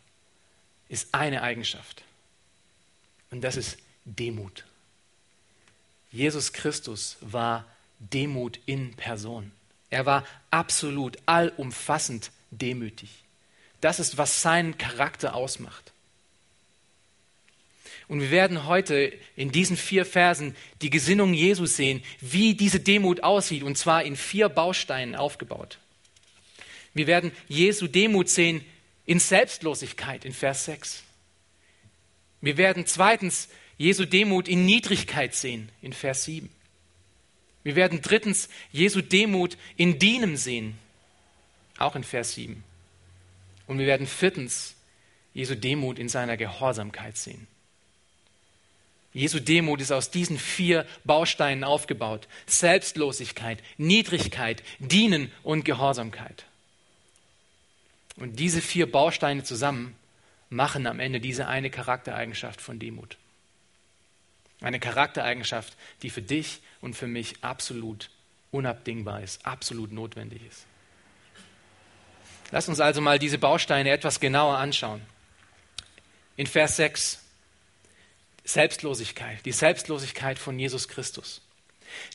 ist 0.88 1.14
eine 1.14 1.42
Eigenschaft. 1.42 2.02
Und 3.30 3.42
das 3.42 3.56
ist 3.56 3.78
Demut. 4.04 4.64
Jesus 6.10 6.52
Christus 6.52 7.16
war 7.20 7.64
Demut 8.00 8.58
in 8.66 8.96
Person. 8.96 9.52
Er 9.88 10.04
war 10.04 10.26
absolut 10.50 11.16
allumfassend 11.26 12.32
demütig. 12.50 13.19
Das 13.80 14.00
ist, 14.00 14.18
was 14.18 14.42
seinen 14.42 14.78
Charakter 14.78 15.34
ausmacht. 15.34 15.92
Und 18.08 18.20
wir 18.20 18.32
werden 18.32 18.66
heute 18.66 19.12
in 19.36 19.52
diesen 19.52 19.76
vier 19.76 20.04
Versen 20.04 20.56
die 20.82 20.90
Gesinnung 20.90 21.32
Jesu 21.32 21.66
sehen, 21.66 22.02
wie 22.20 22.54
diese 22.54 22.80
Demut 22.80 23.22
aussieht, 23.22 23.62
und 23.62 23.78
zwar 23.78 24.02
in 24.02 24.16
vier 24.16 24.48
Bausteinen 24.48 25.14
aufgebaut. 25.14 25.78
Wir 26.92 27.06
werden 27.06 27.30
Jesu 27.46 27.86
Demut 27.86 28.28
sehen 28.28 28.64
in 29.06 29.20
Selbstlosigkeit 29.20 30.24
in 30.24 30.32
Vers 30.32 30.64
6. 30.64 31.04
Wir 32.40 32.56
werden 32.56 32.84
zweitens 32.86 33.48
Jesu 33.78 34.04
Demut 34.04 34.48
in 34.48 34.66
Niedrigkeit 34.66 35.34
sehen 35.34 35.68
in 35.80 35.92
Vers 35.92 36.24
7. 36.24 36.50
Wir 37.62 37.76
werden 37.76 38.02
drittens 38.02 38.48
Jesu 38.72 39.02
Demut 39.02 39.56
in 39.76 39.98
Dienen 39.98 40.36
sehen, 40.36 40.76
auch 41.78 41.94
in 41.94 42.02
Vers 42.04 42.34
7. 42.34 42.64
Und 43.70 43.78
wir 43.78 43.86
werden 43.86 44.08
viertens 44.08 44.74
Jesu 45.32 45.54
Demut 45.54 46.00
in 46.00 46.08
seiner 46.08 46.36
Gehorsamkeit 46.36 47.16
sehen. 47.16 47.46
Jesu 49.12 49.38
Demut 49.38 49.80
ist 49.80 49.92
aus 49.92 50.10
diesen 50.10 50.40
vier 50.40 50.84
Bausteinen 51.04 51.62
aufgebaut. 51.62 52.26
Selbstlosigkeit, 52.46 53.62
Niedrigkeit, 53.78 54.64
Dienen 54.80 55.30
und 55.44 55.64
Gehorsamkeit. 55.64 56.46
Und 58.16 58.40
diese 58.40 58.60
vier 58.60 58.90
Bausteine 58.90 59.44
zusammen 59.44 59.94
machen 60.48 60.88
am 60.88 60.98
Ende 60.98 61.20
diese 61.20 61.46
eine 61.46 61.70
Charaktereigenschaft 61.70 62.60
von 62.60 62.80
Demut. 62.80 63.18
Eine 64.60 64.80
Charaktereigenschaft, 64.80 65.76
die 66.02 66.10
für 66.10 66.22
dich 66.22 66.58
und 66.80 66.96
für 66.96 67.06
mich 67.06 67.36
absolut 67.44 68.10
unabdingbar 68.50 69.22
ist, 69.22 69.46
absolut 69.46 69.92
notwendig 69.92 70.42
ist. 70.44 70.66
Lass 72.52 72.68
uns 72.68 72.80
also 72.80 73.00
mal 73.00 73.18
diese 73.18 73.38
Bausteine 73.38 73.90
etwas 73.90 74.20
genauer 74.20 74.58
anschauen. 74.58 75.02
In 76.36 76.46
Vers 76.46 76.76
6 76.76 77.20
Selbstlosigkeit, 78.44 79.44
die 79.44 79.52
Selbstlosigkeit 79.52 80.38
von 80.38 80.58
Jesus 80.58 80.88
Christus. 80.88 81.42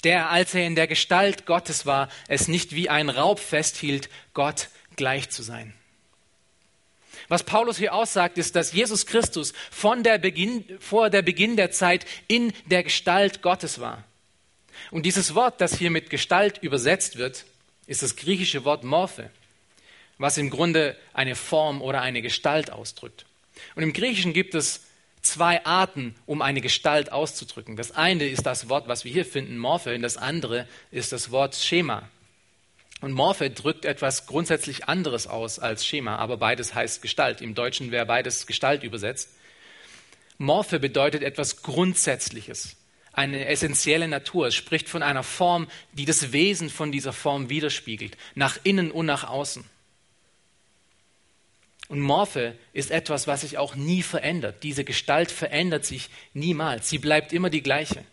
Der, 0.04 0.30
als 0.30 0.54
er 0.54 0.66
in 0.66 0.76
der 0.76 0.88
Gestalt 0.88 1.46
Gottes 1.46 1.86
war, 1.86 2.10
es 2.28 2.48
nicht 2.48 2.74
wie 2.74 2.90
ein 2.90 3.10
Raub 3.10 3.40
festhielt, 3.40 4.10
Gott 4.34 4.70
gleich 4.96 5.30
zu 5.30 5.44
sein. 5.44 5.74
Was 7.28 7.44
Paulus 7.44 7.78
hier 7.78 7.94
aussagt, 7.94 8.38
ist, 8.38 8.56
dass 8.56 8.74
Jesus 8.74 9.06
Christus 9.06 9.54
von 9.72 10.04
der 10.04 10.18
Beginn, 10.18 10.66
vor 10.80 11.10
der 11.10 11.22
Beginn 11.22 11.56
der 11.56 11.72
Zeit 11.72 12.06
in 12.28 12.54
der 12.66 12.84
Gestalt 12.84 13.42
Gottes 13.42 13.80
war. 13.80 14.04
Und 14.92 15.06
dieses 15.06 15.36
Wort, 15.36 15.62
das 15.62 15.78
hier 15.78 15.92
mit 15.92 16.10
Gestalt 16.10 16.60
übersetzt 16.60 17.18
wird, 17.18 17.46
ist 17.88 18.04
das 18.04 18.16
griechische 18.16 18.66
Wort 18.66 18.84
Morphe 18.84 19.30
was 20.18 20.38
im 20.38 20.50
Grunde 20.50 20.96
eine 21.14 21.36
Form 21.36 21.82
oder 21.82 22.02
eine 22.02 22.22
Gestalt 22.22 22.72
ausdrückt. 22.72 23.26
Und 23.76 23.84
im 23.84 23.94
Griechischen 23.94 24.34
gibt 24.34 24.56
es 24.56 24.82
zwei 25.22 25.66
Arten, 25.66 26.16
um 26.26 26.42
eine 26.42 26.62
Gestalt 26.62 27.12
auszudrücken. 27.12 27.76
Das 27.76 27.92
eine 27.92 28.26
ist 28.26 28.46
das 28.46 28.70
Wort, 28.70 28.88
was 28.88 29.06
wir 29.06 29.12
hier 29.12 29.26
finden, 29.26 29.58
Morphe, 29.58 29.94
und 29.96 30.02
das 30.02 30.18
andere 30.18 30.68
ist 30.92 31.12
das 31.12 31.32
Wort 31.32 31.56
Schema. 31.56 32.08
Und 33.02 33.12
Morphe 33.12 33.50
drückt 33.50 33.86
etwas 33.86 34.26
grundsätzlich 34.26 34.88
anderes 34.88 35.28
aus 35.28 35.60
als 35.60 35.86
Schema, 35.86 36.16
aber 36.16 36.38
beides 36.38 36.74
heißt 36.74 37.02
Gestalt. 37.02 37.42
Im 37.42 37.54
Deutschen 37.54 37.92
wäre 37.92 38.06
beides 38.06 38.48
Gestalt 38.48 38.84
übersetzt. 38.84 39.30
Morphe 40.38 40.80
bedeutet 40.80 41.22
etwas 41.22 41.62
Grundsätzliches, 41.62 42.78
eine 43.12 43.48
essentielle 43.48 44.08
Natur. 44.08 44.48
Es 44.48 44.56
spricht 44.56 44.90
von 44.90 45.04
einer 45.04 45.24
Form, 45.24 45.68
die 45.94 46.06
das 46.06 46.32
Wesen 46.32 46.70
von 46.70 46.92
dieser 46.92 47.14
Form 47.14 47.50
widerspiegelt, 47.50 48.18
nach 48.34 48.60
innen 48.64 48.92
und 48.92 49.06
nach 49.06 49.26
außen. 49.26 49.66
Und 51.88 52.00
Morphe 52.00 52.56
ist 52.74 52.92
etwas, 52.92 53.28
was 53.28 53.42
sich 53.42 53.58
auch 53.58 53.76
nie 53.76 54.02
verändert. 54.02 54.64
Diese 54.64 54.84
Gestalt 54.84 55.32
verändert 55.32 55.86
sich 55.86 56.10
niemals. 56.34 56.90
Sie 56.90 56.98
bleibt 56.98 57.32
immer 57.32 57.50
die 57.50 57.62
gleiche. 57.62 58.04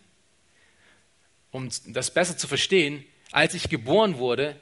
Um 1.51 1.69
das 1.87 2.13
besser 2.13 2.37
zu 2.37 2.47
verstehen, 2.47 3.03
als 3.31 3.55
ich 3.55 3.69
geboren 3.69 4.17
wurde, 4.17 4.55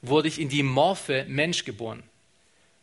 wurde 0.00 0.28
ich 0.28 0.40
in 0.40 0.48
die 0.48 0.62
Morphe 0.62 1.24
Mensch 1.28 1.64
geboren. 1.64 2.02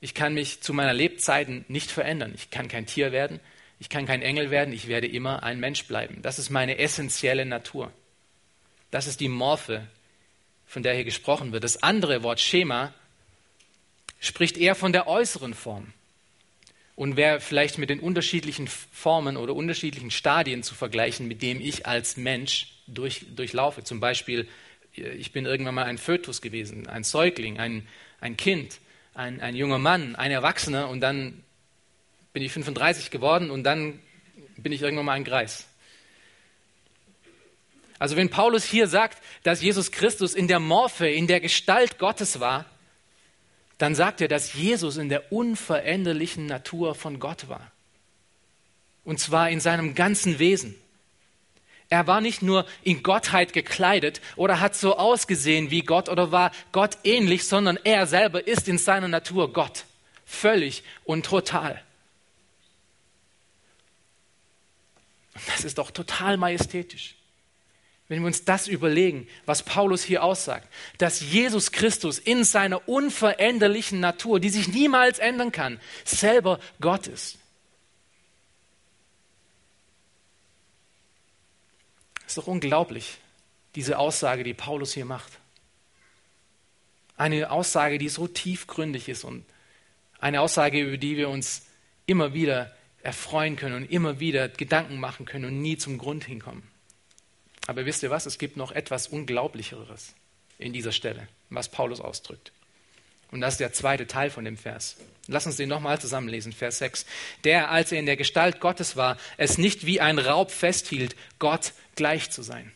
Ich 0.01 0.13
kann 0.13 0.33
mich 0.33 0.61
zu 0.61 0.73
meiner 0.73 0.93
Lebzeiten 0.93 1.65
nicht 1.67 1.91
verändern. 1.91 2.33
Ich 2.35 2.49
kann 2.49 2.67
kein 2.67 2.85
Tier 2.85 3.11
werden. 3.11 3.39
Ich 3.79 3.89
kann 3.89 4.05
kein 4.05 4.21
Engel 4.21 4.51
werden. 4.51 4.73
Ich 4.73 4.87
werde 4.87 5.07
immer 5.07 5.43
ein 5.43 5.59
Mensch 5.59 5.85
bleiben. 5.85 6.21
Das 6.21 6.39
ist 6.39 6.49
meine 6.49 6.77
essentielle 6.77 7.45
Natur. 7.45 7.91
Das 8.91 9.07
ist 9.07 9.19
die 9.19 9.29
Morphe, 9.29 9.87
von 10.65 10.83
der 10.83 10.93
hier 10.93 11.03
gesprochen 11.03 11.51
wird. 11.51 11.63
Das 11.63 11.83
andere 11.83 12.23
Wort 12.23 12.39
Schema 12.39 12.93
spricht 14.19 14.57
eher 14.57 14.75
von 14.75 14.91
der 14.93 15.07
äußeren 15.07 15.53
Form. 15.53 15.93
Und 16.95 17.15
wäre 17.15 17.39
vielleicht 17.39 17.77
mit 17.77 17.89
den 17.89 18.01
unterschiedlichen 18.01 18.67
Formen 18.67 19.37
oder 19.37 19.55
unterschiedlichen 19.55 20.11
Stadien 20.11 20.63
zu 20.63 20.75
vergleichen, 20.75 21.29
mit 21.29 21.41
dem 21.41 21.61
ich 21.61 21.85
als 21.85 22.17
Mensch 22.17 22.73
durch, 22.87 23.25
durchlaufe. 23.35 23.85
Zum 23.85 24.01
Beispiel, 24.01 24.49
ich 24.93 25.31
bin 25.31 25.45
irgendwann 25.45 25.75
mal 25.75 25.85
ein 25.85 25.97
Fötus 25.97 26.41
gewesen, 26.41 26.87
ein 26.87 27.05
Säugling, 27.05 27.57
ein, 27.57 27.87
ein 28.19 28.35
Kind, 28.35 28.79
ein, 29.13 29.39
ein 29.39 29.55
junger 29.55 29.77
Mann, 29.77 30.17
ein 30.17 30.31
Erwachsener 30.31 30.89
und 30.89 30.99
dann 30.99 31.41
bin 32.33 32.43
ich 32.43 32.51
35 32.51 33.11
geworden 33.11 33.49
und 33.49 33.63
dann 33.63 33.99
bin 34.57 34.71
ich 34.71 34.81
irgendwann 34.81 35.05
mal 35.05 35.13
ein 35.13 35.23
Greis. 35.23 35.67
Also 37.97 38.15
wenn 38.15 38.29
Paulus 38.29 38.63
hier 38.63 38.87
sagt, 38.87 39.21
dass 39.43 39.61
Jesus 39.61 39.91
Christus 39.91 40.33
in 40.33 40.47
der 40.47 40.59
Morphe, 40.59 41.09
in 41.09 41.27
der 41.27 41.41
Gestalt 41.41 41.97
Gottes 41.97 42.39
war, 42.39 42.65
dann 43.79 43.95
sagt 43.95 44.21
er, 44.21 44.27
dass 44.27 44.53
Jesus 44.53 44.97
in 44.97 45.09
der 45.09 45.31
unveränderlichen 45.31 46.45
Natur 46.45 46.93
von 46.93 47.19
Gott 47.19 47.49
war. 47.49 47.71
Und 49.03 49.19
zwar 49.19 49.49
in 49.49 49.59
seinem 49.59 49.95
ganzen 49.95 50.37
Wesen. 50.37 50.75
Er 51.87 52.05
war 52.05 52.21
nicht 52.21 52.43
nur 52.43 52.67
in 52.83 53.01
Gottheit 53.01 53.53
gekleidet 53.53 54.21
oder 54.35 54.59
hat 54.59 54.75
so 54.75 54.97
ausgesehen 54.97 55.71
wie 55.71 55.81
Gott 55.81 56.07
oder 56.09 56.31
war 56.31 56.51
Gott 56.71 56.97
ähnlich, 57.03 57.47
sondern 57.47 57.79
er 57.83 58.05
selber 58.05 58.45
ist 58.45 58.67
in 58.67 58.77
seiner 58.77 59.07
Natur 59.07 59.51
Gott. 59.53 59.85
Völlig 60.25 60.83
und 61.05 61.25
total. 61.25 61.81
das 65.47 65.63
ist 65.63 65.77
doch 65.77 65.89
total 65.89 66.35
majestätisch. 66.35 67.15
Wenn 68.09 68.21
wir 68.21 68.27
uns 68.27 68.43
das 68.43 68.67
überlegen, 68.67 69.27
was 69.45 69.61
Paulus 69.63 70.03
hier 70.03 70.23
aussagt, 70.23 70.67
dass 70.97 71.21
Jesus 71.21 71.71
Christus 71.71 72.17
in 72.17 72.43
seiner 72.43 72.89
unveränderlichen 72.89 73.99
Natur, 73.99 74.39
die 74.39 74.49
sich 74.49 74.67
niemals 74.67 75.19
ändern 75.19 75.51
kann, 75.51 75.79
selber 76.03 76.59
Gott 76.81 77.05
ist. 77.05 77.37
Ist 82.25 82.37
doch 82.37 82.47
unglaublich, 82.47 83.19
diese 83.75 83.99
Aussage, 83.99 84.43
die 84.43 84.55
Paulus 84.55 84.93
hier 84.93 85.05
macht. 85.05 85.33
Eine 87.15 87.51
Aussage, 87.51 87.99
die 87.99 88.09
so 88.09 88.27
tiefgründig 88.27 89.07
ist 89.07 89.23
und 89.23 89.45
eine 90.19 90.41
Aussage, 90.41 90.81
über 90.81 90.97
die 90.97 91.15
wir 91.15 91.29
uns 91.29 91.67
immer 92.07 92.33
wieder 92.33 92.75
erfreuen 93.03 93.55
können 93.55 93.75
und 93.75 93.91
immer 93.91 94.19
wieder 94.19 94.49
Gedanken 94.49 94.99
machen 94.99 95.27
können 95.27 95.45
und 95.45 95.61
nie 95.61 95.77
zum 95.77 95.99
Grund 95.99 96.23
hinkommen. 96.23 96.63
Aber 97.69 97.85
wisst 97.85 98.01
ihr 98.01 98.09
was? 98.09 98.25
Es 98.25 98.39
gibt 98.39 98.57
noch 98.57 98.71
etwas 98.71 99.05
Unglaublicheres 99.05 100.15
in 100.57 100.73
dieser 100.73 100.91
Stelle, 100.91 101.27
was 101.51 101.69
Paulus 101.69 102.01
ausdrückt. 102.01 102.51
Und 103.29 103.41
das 103.41 103.53
ist 103.53 103.59
der 103.59 103.73
zweite 103.73 104.07
Teil 104.07 104.31
von 104.31 104.43
dem 104.43 104.57
Vers. 104.57 104.97
Lass 105.27 105.45
uns 105.45 105.57
den 105.57 105.69
nochmal 105.69 106.01
zusammenlesen, 106.01 106.51
Vers 106.51 106.79
6. 106.79 107.05
Der, 107.43 107.69
als 107.69 107.91
er 107.91 107.99
in 107.99 108.07
der 108.07 108.17
Gestalt 108.17 108.59
Gottes 108.59 108.95
war, 108.95 109.19
es 109.37 109.59
nicht 109.59 109.85
wie 109.85 110.01
ein 110.01 110.17
Raub 110.17 110.49
festhielt, 110.49 111.15
Gott 111.37 111.73
gleich 111.93 112.31
zu 112.31 112.41
sein. 112.41 112.71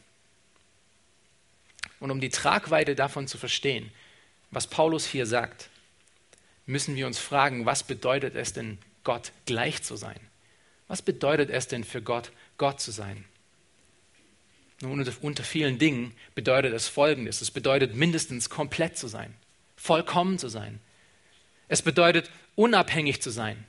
Und 1.99 2.12
um 2.12 2.21
die 2.21 2.29
Tragweite 2.29 2.93
davon 2.93 3.27
zu 3.27 3.39
verstehen, 3.39 3.91
was 4.51 4.67
Paulus 4.67 5.08
hier 5.08 5.25
sagt, 5.25 5.69
müssen 6.67 6.95
wir 6.95 7.08
uns 7.08 7.17
fragen, 7.17 7.65
was 7.65 7.82
bedeutet 7.82 8.36
es 8.36 8.53
denn, 8.53 8.77
Gott 9.03 9.32
gleich 9.47 9.82
zu 9.82 9.95
sein? 9.95 10.19
Was 10.88 11.01
bedeutet 11.01 11.49
es 11.49 11.67
denn 11.67 11.84
für 11.84 12.03
Gott, 12.03 12.32
Gott 12.60 12.79
zu 12.79 12.91
sein? 12.91 13.25
Nun, 14.82 15.08
unter 15.22 15.44
vielen 15.44 15.78
Dingen 15.78 16.14
bedeutet 16.36 16.74
es 16.74 16.88
Folgendes. 16.88 17.42
Es 17.42 17.52
bedeutet 17.52 17.96
mindestens 17.96 18.50
komplett 18.50 18.98
zu 18.98 19.08
sein, 19.08 19.34
vollkommen 19.76 20.38
zu 20.40 20.50
sein. 20.50 20.80
Es 21.68 21.82
bedeutet 21.82 22.30
unabhängig 22.56 23.22
zu 23.22 23.30
sein, 23.30 23.64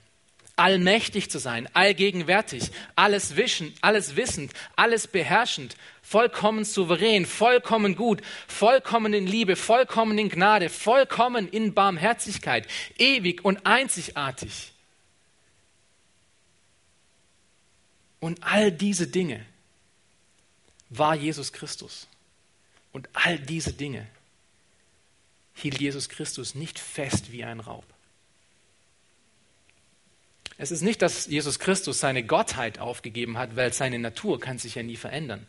allmächtig 0.56 1.30
zu 1.30 1.38
sein, 1.38 1.68
allgegenwärtig, 1.74 2.70
alles 2.96 3.36
wischen, 3.36 3.72
alles 3.80 4.16
wissend, 4.16 4.52
alles 4.76 5.06
beherrschend, 5.06 5.76
vollkommen 6.02 6.64
souverän, 6.64 7.26
vollkommen 7.26 7.96
gut, 7.96 8.20
vollkommen 8.46 9.14
in 9.14 9.26
Liebe, 9.26 9.56
vollkommen 9.56 10.18
in 10.18 10.28
Gnade, 10.28 10.68
vollkommen 10.68 11.48
in 11.48 11.74
Barmherzigkeit, 11.74 12.66
ewig 12.98 13.44
und 13.44 13.64
einzigartig. 13.64 14.72
Und 18.20 18.42
all 18.42 18.72
diese 18.72 19.06
Dinge 19.06 19.44
war 20.98 21.14
Jesus 21.14 21.52
Christus. 21.52 22.08
Und 22.92 23.08
all 23.12 23.38
diese 23.38 23.72
Dinge 23.72 24.06
hielt 25.54 25.80
Jesus 25.80 26.08
Christus 26.08 26.54
nicht 26.54 26.78
fest 26.78 27.32
wie 27.32 27.44
ein 27.44 27.60
Raub. 27.60 27.84
Es 30.56 30.70
ist 30.70 30.82
nicht, 30.82 31.02
dass 31.02 31.26
Jesus 31.26 31.58
Christus 31.58 31.98
seine 31.98 32.24
Gottheit 32.24 32.78
aufgegeben 32.78 33.38
hat, 33.38 33.56
weil 33.56 33.72
seine 33.72 33.98
Natur 33.98 34.38
kann 34.38 34.58
sich 34.58 34.76
ja 34.76 34.82
nie 34.82 34.96
verändern, 34.96 35.46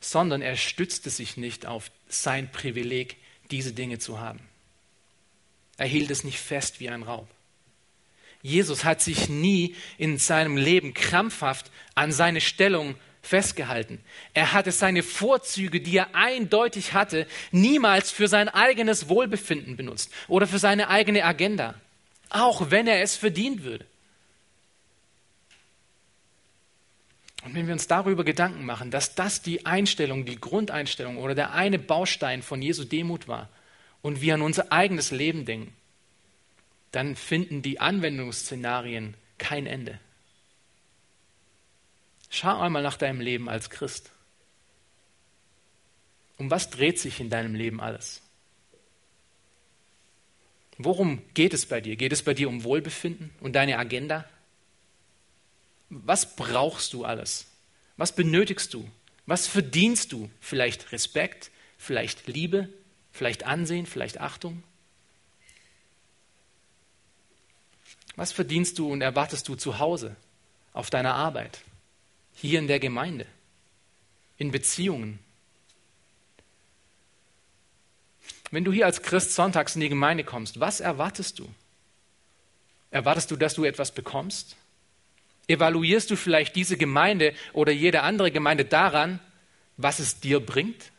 sondern 0.00 0.42
er 0.42 0.56
stützte 0.56 1.08
sich 1.08 1.36
nicht 1.36 1.64
auf 1.64 1.90
sein 2.08 2.50
Privileg, 2.52 3.16
diese 3.50 3.72
Dinge 3.72 3.98
zu 3.98 4.20
haben. 4.20 4.40
Er 5.78 5.86
hielt 5.86 6.10
es 6.10 6.24
nicht 6.24 6.38
fest 6.38 6.80
wie 6.80 6.90
ein 6.90 7.02
Raub. 7.02 7.28
Jesus 8.42 8.84
hat 8.84 9.00
sich 9.00 9.28
nie 9.28 9.74
in 9.98 10.18
seinem 10.18 10.56
Leben 10.56 10.94
krampfhaft 10.94 11.70
an 11.94 12.12
seine 12.12 12.40
Stellung 12.40 12.94
festgehalten. 13.26 14.00
Er 14.34 14.52
hatte 14.52 14.72
seine 14.72 15.02
Vorzüge, 15.02 15.80
die 15.80 15.96
er 15.96 16.14
eindeutig 16.14 16.92
hatte, 16.92 17.26
niemals 17.50 18.10
für 18.10 18.28
sein 18.28 18.48
eigenes 18.48 19.08
Wohlbefinden 19.08 19.76
benutzt 19.76 20.12
oder 20.28 20.46
für 20.46 20.58
seine 20.58 20.88
eigene 20.88 21.24
Agenda, 21.24 21.74
auch 22.30 22.70
wenn 22.70 22.86
er 22.86 23.02
es 23.02 23.16
verdient 23.16 23.64
würde. 23.64 23.84
Und 27.44 27.54
wenn 27.54 27.66
wir 27.66 27.74
uns 27.74 27.86
darüber 27.86 28.24
Gedanken 28.24 28.64
machen, 28.64 28.90
dass 28.90 29.14
das 29.14 29.40
die 29.42 29.66
Einstellung, 29.66 30.24
die 30.24 30.40
Grundeinstellung 30.40 31.18
oder 31.18 31.34
der 31.34 31.52
eine 31.52 31.78
Baustein 31.78 32.42
von 32.42 32.60
Jesu 32.60 32.84
Demut 32.84 33.28
war 33.28 33.48
und 34.02 34.20
wir 34.20 34.34
an 34.34 34.42
unser 34.42 34.72
eigenes 34.72 35.12
Leben 35.12 35.44
denken, 35.44 35.72
dann 36.90 37.14
finden 37.14 37.62
die 37.62 37.78
Anwendungsszenarien 37.78 39.14
kein 39.38 39.66
Ende. 39.66 40.00
Schau 42.36 42.60
einmal 42.60 42.82
nach 42.82 42.98
deinem 42.98 43.22
Leben 43.22 43.48
als 43.48 43.70
Christ. 43.70 44.10
Um 46.36 46.50
was 46.50 46.68
dreht 46.68 46.98
sich 46.98 47.18
in 47.18 47.30
deinem 47.30 47.54
Leben 47.54 47.80
alles? 47.80 48.20
Worum 50.76 51.22
geht 51.32 51.54
es 51.54 51.64
bei 51.64 51.80
dir? 51.80 51.96
Geht 51.96 52.12
es 52.12 52.22
bei 52.22 52.34
dir 52.34 52.50
um 52.50 52.62
Wohlbefinden 52.62 53.30
und 53.40 53.54
deine 53.54 53.78
Agenda? 53.78 54.26
Was 55.88 56.36
brauchst 56.36 56.92
du 56.92 57.06
alles? 57.06 57.46
Was 57.96 58.14
benötigst 58.14 58.74
du? 58.74 58.86
Was 59.24 59.46
verdienst 59.46 60.12
du? 60.12 60.30
Vielleicht 60.38 60.92
Respekt, 60.92 61.50
vielleicht 61.78 62.26
Liebe, 62.26 62.68
vielleicht 63.12 63.44
Ansehen, 63.44 63.86
vielleicht 63.86 64.20
Achtung? 64.20 64.62
Was 68.14 68.30
verdienst 68.30 68.78
du 68.78 68.92
und 68.92 69.00
erwartest 69.00 69.48
du 69.48 69.54
zu 69.54 69.78
Hause, 69.78 70.16
auf 70.74 70.90
deiner 70.90 71.14
Arbeit? 71.14 71.62
Hier 72.36 72.58
in 72.58 72.68
der 72.68 72.78
Gemeinde, 72.78 73.26
in 74.36 74.52
Beziehungen. 74.52 75.18
Wenn 78.50 78.64
du 78.64 78.72
hier 78.72 78.86
als 78.86 79.02
Christ 79.02 79.34
sonntags 79.34 79.74
in 79.74 79.80
die 79.80 79.88
Gemeinde 79.88 80.22
kommst, 80.22 80.60
was 80.60 80.80
erwartest 80.80 81.38
du? 81.38 81.48
Erwartest 82.90 83.30
du, 83.30 83.36
dass 83.36 83.54
du 83.54 83.64
etwas 83.64 83.92
bekommst? 83.92 84.56
Evaluierst 85.48 86.10
du 86.10 86.16
vielleicht 86.16 86.54
diese 86.54 86.76
Gemeinde 86.76 87.34
oder 87.52 87.72
jede 87.72 88.02
andere 88.02 88.30
Gemeinde 88.30 88.64
daran, 88.64 89.18
was 89.76 89.98
es 89.98 90.20
dir 90.20 90.40
bringt? 90.40 90.92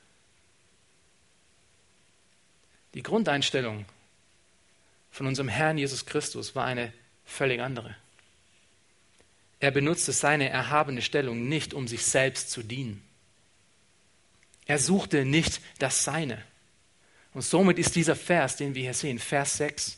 Die 2.94 3.04
Grundeinstellung 3.04 3.86
von 5.12 5.28
unserem 5.28 5.50
Herrn 5.50 5.78
Jesus 5.78 6.06
Christus 6.06 6.56
war 6.56 6.66
eine 6.66 6.92
völlig 7.26 7.62
andere. 7.62 7.96
Er 9.60 9.72
benutzte 9.72 10.12
seine 10.12 10.50
erhabene 10.50 11.02
Stellung 11.02 11.48
nicht, 11.48 11.74
um 11.74 11.88
sich 11.88 12.06
selbst 12.06 12.52
zu 12.52 12.62
dienen. 12.64 13.04
Er 14.66 14.80
suchte 14.80 15.26
nicht 15.26 15.62
das 15.80 16.04
Seine. 16.04 16.44
Und 17.34 17.42
somit 17.42 17.80
ist 17.80 17.96
dieser 17.96 18.16
Vers, 18.16 18.58
den 18.58 18.76
wir 18.76 18.84
hier 18.84 18.94
sehen, 18.94 19.20
Vers 19.20 19.58
6, 19.58 19.98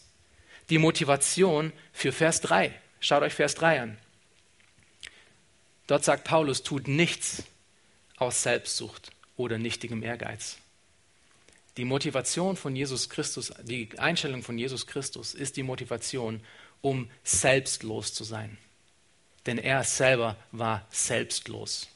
die 0.69 0.77
Motivation 0.77 1.73
für 1.91 2.11
Vers 2.11 2.41
3. 2.41 2.73
Schaut 2.99 3.23
euch 3.23 3.33
Vers 3.33 3.55
3 3.55 3.81
an. 3.81 3.97
Dort 5.87 6.03
sagt 6.03 6.23
Paulus, 6.23 6.63
tut 6.63 6.87
nichts 6.87 7.43
aus 8.17 8.43
Selbstsucht 8.43 9.11
oder 9.37 9.57
nichtigem 9.57 10.03
Ehrgeiz. 10.03 10.57
Die 11.77 11.85
Motivation 11.85 12.57
von 12.57 12.75
Jesus 12.75 13.09
Christus, 13.09 13.53
die 13.63 13.89
Einstellung 13.97 14.43
von 14.43 14.57
Jesus 14.57 14.85
Christus 14.85 15.33
ist 15.33 15.57
die 15.57 15.63
Motivation, 15.63 16.41
um 16.81 17.09
selbstlos 17.23 18.13
zu 18.13 18.23
sein. 18.23 18.57
Denn 19.49 19.57
er 19.57 19.83
selber 19.83 20.35
war 20.51 20.85
selbstlos. 20.91 21.87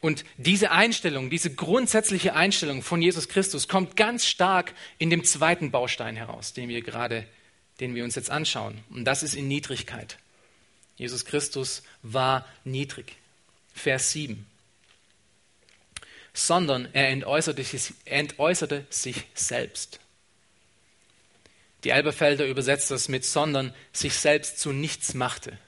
Und 0.00 0.24
diese 0.38 0.72
Einstellung, 0.72 1.30
diese 1.30 1.54
grundsätzliche 1.54 2.34
Einstellung 2.34 2.82
von 2.82 3.00
Jesus 3.00 3.28
Christus 3.28 3.68
kommt 3.68 3.96
ganz 3.96 4.26
stark 4.26 4.74
in 4.98 5.08
dem 5.08 5.22
zweiten 5.22 5.70
Baustein 5.70 6.16
heraus, 6.16 6.52
den 6.52 6.68
wir 6.68 6.82
gerade, 6.82 7.28
den 7.78 7.94
wir 7.94 8.02
uns 8.02 8.16
jetzt 8.16 8.28
anschauen. 8.28 8.82
Und 8.90 9.04
das 9.04 9.22
ist 9.22 9.34
in 9.34 9.46
Niedrigkeit. 9.46 10.18
Jesus 10.96 11.24
Christus 11.24 11.84
war 12.02 12.44
niedrig. 12.64 13.14
Vers 13.72 14.10
7. 14.10 14.44
Sondern 16.34 16.88
er 16.92 17.10
entäußerte, 17.10 17.64
entäußerte 18.06 18.84
sich 18.90 19.26
selbst. 19.34 20.00
Die 21.84 21.90
Elberfelder 21.90 22.46
übersetzt 22.46 22.90
das 22.90 23.08
mit 23.08 23.24
sondern 23.24 23.74
sich 23.92 24.14
selbst 24.14 24.58
zu 24.58 24.72
nichts 24.72 25.14
machte. 25.14 25.58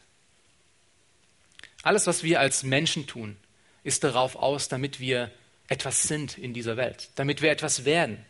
Alles, 1.83 2.07
was 2.07 2.23
wir 2.23 2.41
als 2.41 2.63
Menschen 2.63 3.07
tun, 3.07 3.37
ist 3.83 4.05
darauf 4.05 4.37
aus, 4.37 4.69
damit 4.69 5.01
wir 5.01 5.31
etwas 5.69 6.05
sind 6.05 6.39
in 6.39 6.55
dieser 6.55 6.77
Welt, 6.77 7.11
damit 7.17 7.43
wir 7.43 7.51
etwas 7.51 7.85
werden. 7.85 8.25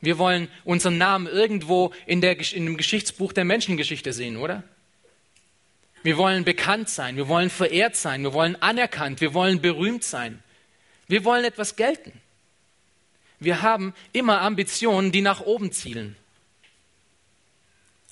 Wir 0.00 0.18
wollen 0.18 0.48
unseren 0.64 0.98
Namen 0.98 1.26
irgendwo 1.26 1.92
in, 2.06 2.20
der, 2.20 2.38
in 2.52 2.64
dem 2.64 2.76
Geschichtsbuch 2.76 3.32
der 3.32 3.44
Menschengeschichte 3.44 4.12
sehen, 4.12 4.36
oder? 4.36 4.64
Wir 6.02 6.16
wollen 6.16 6.44
bekannt 6.44 6.88
sein, 6.88 7.16
wir 7.16 7.28
wollen 7.28 7.50
verehrt 7.50 7.94
sein, 7.94 8.22
wir 8.22 8.32
wollen 8.32 8.60
anerkannt, 8.62 9.20
wir 9.20 9.34
wollen 9.34 9.60
berühmt 9.60 10.02
sein. 10.02 10.42
Wir 11.08 11.24
wollen 11.24 11.44
etwas 11.44 11.76
gelten. 11.76 12.12
Wir 13.38 13.62
haben 13.62 13.94
immer 14.12 14.40
Ambitionen, 14.40 15.12
die 15.12 15.22
nach 15.22 15.40
oben 15.40 15.72
zielen. 15.72 16.16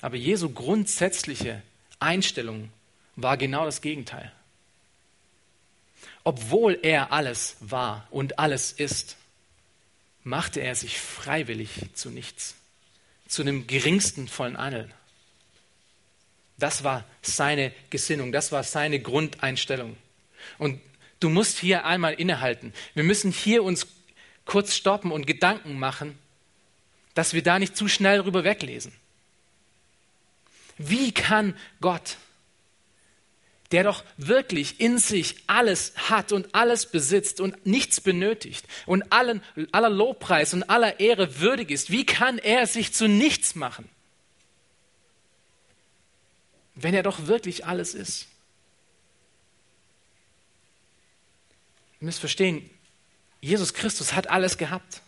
Aber 0.01 0.15
Jesu 0.15 0.49
grundsätzliche 0.49 1.61
Einstellung 1.99 2.69
war 3.15 3.37
genau 3.37 3.65
das 3.65 3.81
Gegenteil 3.81 4.31
obwohl 6.23 6.77
er 6.83 7.11
alles 7.11 7.55
war 7.59 8.07
und 8.11 8.39
alles 8.39 8.71
ist, 8.71 9.17
machte 10.23 10.59
er 10.59 10.75
sich 10.75 10.99
freiwillig 10.99 11.71
zu 11.93 12.09
nichts, 12.09 12.55
zu 13.27 13.43
dem 13.43 13.67
geringsten 13.67 14.27
vollen 14.27 14.55
allen. 14.55 14.93
Das 16.57 16.83
war 16.83 17.05
seine 17.21 17.71
Gesinnung, 17.89 18.31
das 18.31 18.51
war 18.51 18.63
seine 18.63 18.99
Grundeinstellung. 18.99 19.95
Und 20.57 20.79
du 21.19 21.29
musst 21.29 21.57
hier 21.57 21.85
einmal 21.85 22.13
innehalten. 22.13 22.73
Wir 22.93 23.03
müssen 23.03 23.31
hier 23.31 23.63
uns 23.63 23.87
kurz 24.45 24.75
stoppen 24.75 25.11
und 25.11 25.25
Gedanken 25.25 25.79
machen, 25.79 26.17
dass 27.13 27.33
wir 27.33 27.41
da 27.41 27.59
nicht 27.59 27.77
zu 27.77 27.87
schnell 27.87 28.19
rüber 28.19 28.43
weglesen. 28.43 28.91
Wie 30.79 31.11
kann 31.11 31.55
Gott 31.81 32.17
der 33.71 33.83
doch 33.83 34.03
wirklich 34.17 34.79
in 34.79 34.97
sich 34.97 35.43
alles 35.47 35.93
hat 35.95 36.31
und 36.31 36.55
alles 36.55 36.87
besitzt 36.87 37.39
und 37.39 37.65
nichts 37.65 38.01
benötigt 38.01 38.65
und 38.85 39.11
allen, 39.11 39.43
aller 39.71 39.89
Lobpreis 39.89 40.53
und 40.53 40.63
aller 40.63 40.99
Ehre 40.99 41.39
würdig 41.39 41.69
ist, 41.69 41.91
wie 41.91 42.05
kann 42.05 42.39
er 42.39 42.65
sich 42.65 42.93
zu 42.93 43.07
nichts 43.07 43.53
machen, 43.53 43.87
wenn 46.73 46.95
er 46.95 47.03
doch 47.03 47.27
wirklich 47.27 47.65
alles 47.65 47.93
ist? 47.93 48.27
Ihr 52.01 52.05
müsst 52.05 52.19
verstehen, 52.19 52.67
Jesus 53.41 53.73
Christus 53.73 54.13
hat 54.13 54.29
alles 54.29 54.57
gehabt. 54.57 55.01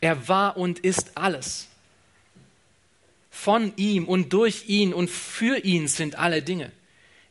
Er 0.00 0.28
war 0.28 0.56
und 0.56 0.78
ist 0.78 1.18
alles. 1.18 1.66
Von 3.38 3.74
ihm 3.76 4.08
und 4.08 4.32
durch 4.32 4.64
ihn 4.66 4.94
und 4.94 5.10
für 5.10 5.58
ihn 5.58 5.88
sind 5.88 6.18
alle 6.18 6.40
Dinge. 6.40 6.72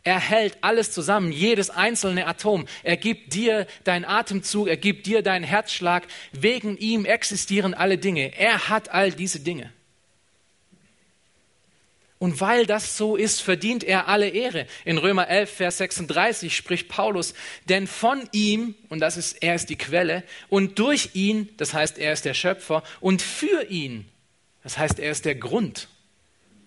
Er 0.03 0.19
hält 0.19 0.59
alles 0.61 0.91
zusammen, 0.91 1.31
jedes 1.31 1.71
einzelne 1.71 2.27
Atom. 2.27 2.67
Er 2.83 2.95
gibt 2.95 3.33
dir 3.33 3.65
deinen 3.85 4.05
Atemzug, 4.05 4.67
er 4.67 4.77
gibt 4.77 5.07
dir 5.07 5.23
deinen 5.23 5.43
Herzschlag. 5.43 6.05
Wegen 6.31 6.77
ihm 6.77 7.05
existieren 7.05 7.73
alle 7.73 7.97
Dinge. 7.97 8.37
Er 8.37 8.69
hat 8.69 8.89
all 8.89 9.11
diese 9.11 9.39
Dinge. 9.39 9.73
Und 12.19 12.39
weil 12.39 12.67
das 12.67 12.97
so 12.97 13.15
ist, 13.15 13.41
verdient 13.41 13.83
er 13.83 14.07
alle 14.07 14.29
Ehre. 14.29 14.67
In 14.85 14.99
Römer 14.99 15.27
11, 15.27 15.49
Vers 15.49 15.79
36 15.79 16.55
spricht 16.55 16.87
Paulus, 16.87 17.33
denn 17.67 17.87
von 17.87 18.29
ihm, 18.31 18.75
und 18.89 18.99
das 18.99 19.17
ist, 19.17 19.41
er 19.41 19.55
ist 19.55 19.71
die 19.71 19.75
Quelle, 19.75 20.23
und 20.49 20.77
durch 20.77 21.09
ihn, 21.13 21.49
das 21.57 21.73
heißt, 21.73 21.97
er 21.97 22.13
ist 22.13 22.25
der 22.25 22.35
Schöpfer, 22.35 22.83
und 23.01 23.23
für 23.23 23.69
ihn, 23.69 24.07
das 24.63 24.77
heißt, 24.77 24.99
er 24.99 25.11
ist 25.11 25.25
der 25.25 25.35
Grund, 25.35 25.89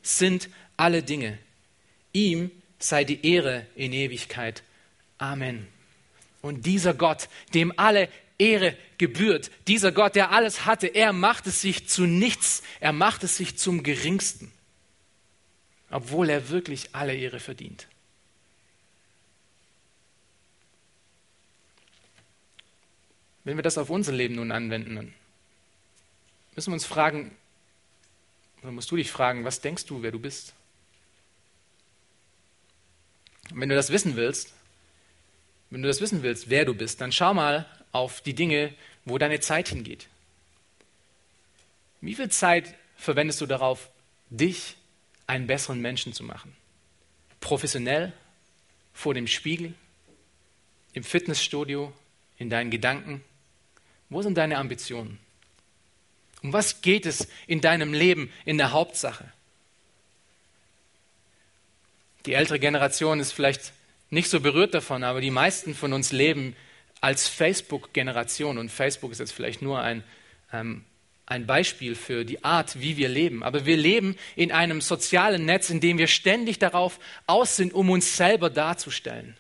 sind 0.09 0.49
alle 0.77 1.03
Dinge. 1.03 1.39
Ihm 2.13 2.51
sei 2.79 3.05
die 3.05 3.27
Ehre 3.27 3.67
in 3.75 3.93
Ewigkeit. 3.93 4.63
Amen. 5.19 5.67
Und 6.41 6.67
dieser 6.67 6.95
Gott, 6.95 7.29
dem 7.55 7.73
alle 7.77 8.09
Ehre 8.39 8.77
gebührt, 8.99 9.51
dieser 9.67 9.93
Gott, 9.93 10.15
der 10.15 10.31
alles 10.31 10.65
hatte, 10.65 10.87
er 10.87 11.13
macht 11.13 11.47
es 11.47 11.61
sich 11.61 11.89
zu 11.89 12.07
nichts, 12.07 12.63
er 12.81 12.93
macht 12.93 13.25
es 13.25 13.37
sich 13.37 13.59
zum 13.59 13.83
geringsten, 13.83 14.53
obwohl 15.91 16.31
er 16.31 16.49
wirklich 16.49 16.95
alle 16.95 17.15
Ehre 17.15 17.41
verdient. 17.41 17.89
Wenn 23.43 23.57
wir 23.57 23.63
das 23.63 23.79
auf 23.79 23.91
unser 23.91 24.13
Leben 24.13 24.37
nun 24.37 24.53
anwenden, 24.53 25.15
müssen 26.55 26.71
wir 26.71 26.75
uns 26.75 26.85
fragen, 26.85 27.37
oder 28.63 28.73
musst 28.73 28.91
du 28.91 28.97
dich 28.97 29.11
fragen, 29.11 29.45
was 29.45 29.61
denkst 29.61 29.87
du, 29.87 30.03
wer 30.03 30.11
du 30.11 30.19
bist? 30.19 30.53
Und 33.51 33.61
wenn 33.61 33.69
du 33.69 33.75
das 33.75 33.91
wissen 33.91 34.17
willst, 34.17 34.53
wenn 35.71 35.83
du 35.83 35.89
das 35.89 36.01
wissen 36.01 36.23
willst, 36.23 36.51
wer 36.51 36.65
du 36.65 36.75
bist, 36.75 37.01
dann 37.01 37.13
schau 37.13 37.35
mal 37.35 37.67
auf 37.93 38.21
die 38.21 38.35
Dinge, 38.35 38.75
wo 39.05 39.19
deine 39.19 39.41
Zeit 39.41 39.69
hingeht. 39.69 40.09
Wie 42.01 42.15
viel 42.15 42.31
Zeit 42.31 42.75
verwendest 42.97 43.41
du 43.41 43.47
darauf, 43.47 43.91
dich 44.31 44.77
einen 45.27 45.47
besseren 45.47 45.81
Menschen 45.81 46.13
zu 46.13 46.25
machen? 46.25 46.55
Professionell, 47.41 48.13
vor 48.93 49.15
dem 49.15 49.27
Spiegel, 49.27 49.75
im 50.93 51.05
Fitnessstudio, 51.05 51.93
in 52.39 52.51
deinen 52.51 52.71
Gedanken? 52.71 53.23
Wo 54.09 54.23
sind 54.23 54.37
deine 54.37 54.59
Ambitionen? 54.59 55.19
Um 56.43 56.53
was 56.53 56.83
geht 56.83 57.07
es 57.07 57.29
in 57.47 57.61
deinem 57.61 57.93
Leben 57.93 58.33
in 58.45 58.59
der 58.59 58.73
Hauptsache? 58.73 59.25
Die 62.27 62.35
ältere 62.35 62.59
Generation 62.59 63.21
ist 63.21 63.33
vielleicht 63.33 63.73
nicht 64.11 64.31
so 64.31 64.41
berührt 64.41 64.75
davon, 64.75 65.05
aber 65.05 65.21
die 65.21 65.31
meisten 65.31 65.75
von 65.75 65.93
uns 65.93 66.13
leben 66.13 66.55
als 67.01 67.29
Facebook-Generation. 67.29 68.59
Und 68.59 68.71
Facebook 68.71 69.13
ist 69.13 69.19
jetzt 69.19 69.33
vielleicht 69.33 69.63
nur 69.63 69.81
ein, 69.81 70.03
ähm, 70.53 70.85
ein 71.27 71.47
Beispiel 71.47 71.95
für 71.95 72.25
die 72.25 72.45
Art, 72.45 72.81
wie 72.81 72.97
wir 72.97 73.09
leben. 73.09 73.43
Aber 73.43 73.67
wir 73.67 73.77
leben 73.77 74.17
in 74.35 74.53
einem 74.53 74.81
sozialen 74.81 75.45
Netz, 75.45 75.71
in 75.71 75.81
dem 75.81 75.99
wir 75.99 76.07
ständig 76.07 76.59
darauf 76.59 76.99
aus 77.27 77.57
sind, 77.57 77.75
um 77.75 77.91
uns 77.91 78.17
selber 78.17 78.51
darzustellen. 78.51 79.37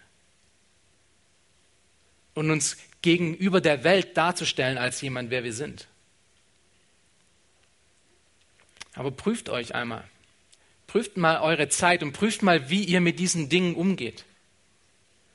Und 2.34 2.50
uns 2.50 2.76
gegenüber 3.02 3.60
der 3.60 3.84
Welt 3.84 4.16
darzustellen 4.16 4.78
als 4.78 5.00
jemand, 5.00 5.30
wer 5.30 5.44
wir 5.44 5.52
sind. 5.52 5.88
Aber 8.98 9.12
prüft 9.12 9.48
euch 9.48 9.76
einmal. 9.76 10.02
Prüft 10.88 11.16
mal 11.16 11.40
eure 11.40 11.68
Zeit 11.68 12.02
und 12.02 12.12
prüft 12.12 12.42
mal, 12.42 12.68
wie 12.68 12.82
ihr 12.82 13.00
mit 13.00 13.20
diesen 13.20 13.48
Dingen 13.48 13.76
umgeht. 13.76 14.24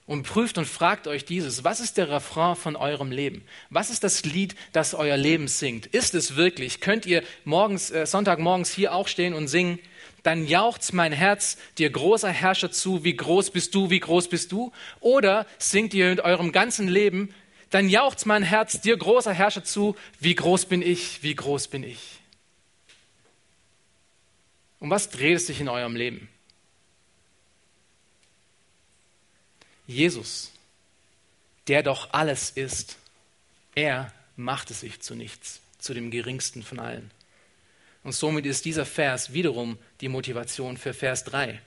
Und 0.06 0.24
prüft 0.24 0.58
und 0.58 0.66
fragt 0.66 1.08
euch 1.08 1.24
dieses, 1.24 1.64
was 1.64 1.80
ist 1.80 1.96
der 1.98 2.10
Refrain 2.10 2.58
von 2.58 2.76
eurem 2.76 3.10
Leben? 3.10 3.46
Was 3.70 3.90
ist 3.90 4.04
das 4.04 4.26
Lied, 4.26 4.56
das 4.74 4.94
euer 4.94 5.16
Leben 5.16 5.48
singt? 5.48 5.86
Ist 5.86 6.14
es 6.14 6.36
wirklich? 6.36 6.82
Könnt 6.82 7.06
ihr 7.06 7.24
morgens, 7.46 7.90
äh, 7.90 8.06
Sonntagmorgens 8.06 8.70
hier 8.74 8.94
auch 8.94 9.08
stehen 9.08 9.34
und 9.34 9.48
singen? 9.48 9.80
Dann 10.24 10.46
jauchzt 10.46 10.94
mein 10.94 11.14
Herz 11.14 11.58
dir 11.78 11.90
großer 11.90 12.30
Herrscher 12.30 12.72
zu, 12.72 13.06
wie 13.06 13.16
groß 13.16 13.52
bist 13.52 13.74
du, 13.74 13.90
wie 13.90 14.02
groß 14.02 14.28
bist 14.28 14.52
du? 14.52 14.74
Oder 15.00 15.46
singt 15.58 15.94
ihr 15.94 16.12
in 16.12 16.20
eurem 16.20 16.52
ganzen 16.52 16.90
Leben 16.90 17.34
dann 17.70 17.90
jauchzt 17.90 18.28
mein 18.28 18.44
Herz 18.44 18.82
dir, 18.82 18.96
großer 18.96 19.34
Herrscher, 19.34 19.64
zu, 19.64 19.96
wie 20.20 20.36
groß 20.36 20.66
bin 20.66 20.84
ich, 20.84 21.24
wie 21.24 21.34
groß 21.34 21.70
bin 21.70 21.84
ich. 21.84 22.13
Um 24.84 24.90
was 24.90 25.10
dreht 25.10 25.38
es 25.38 25.48
sich 25.48 25.62
in 25.62 25.70
eurem 25.70 25.96
Leben? 25.96 26.28
Jesus, 29.88 30.52
der 31.70 31.84
doch 31.84 32.12
alles 32.12 32.50
ist, 32.50 32.98
er 33.76 34.12
macht 34.36 34.72
es 34.72 34.82
sich 34.82 35.00
zu 35.00 35.16
nichts, 35.16 35.62
zu 35.80 35.94
dem 35.94 36.12
geringsten 36.12 36.64
von 36.64 36.82
allen. 36.82 37.12
Und 38.04 38.12
somit 38.12 38.46
ist 38.46 38.66
dieser 38.66 38.86
Vers 38.86 39.32
wiederum 39.32 39.78
die 40.02 40.10
Motivation 40.10 40.76
für 40.76 40.94
Vers 40.94 41.24
3. 41.24 41.62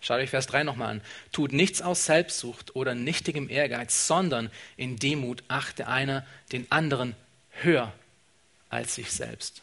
Schaut 0.00 0.20
euch 0.20 0.30
Vers 0.30 0.46
3 0.46 0.62
nochmal 0.62 0.92
an. 0.92 1.02
Tut 1.30 1.52
nichts 1.52 1.82
aus 1.82 2.06
Selbstsucht 2.06 2.74
oder 2.74 2.94
nichtigem 2.94 3.50
Ehrgeiz, 3.50 4.06
sondern 4.06 4.50
in 4.78 4.96
Demut 4.96 5.44
achte 5.48 5.88
einer 5.88 6.26
den 6.52 6.72
anderen 6.72 7.16
höher 7.50 7.92
als 8.70 8.94
sich 8.94 9.12
selbst. 9.12 9.60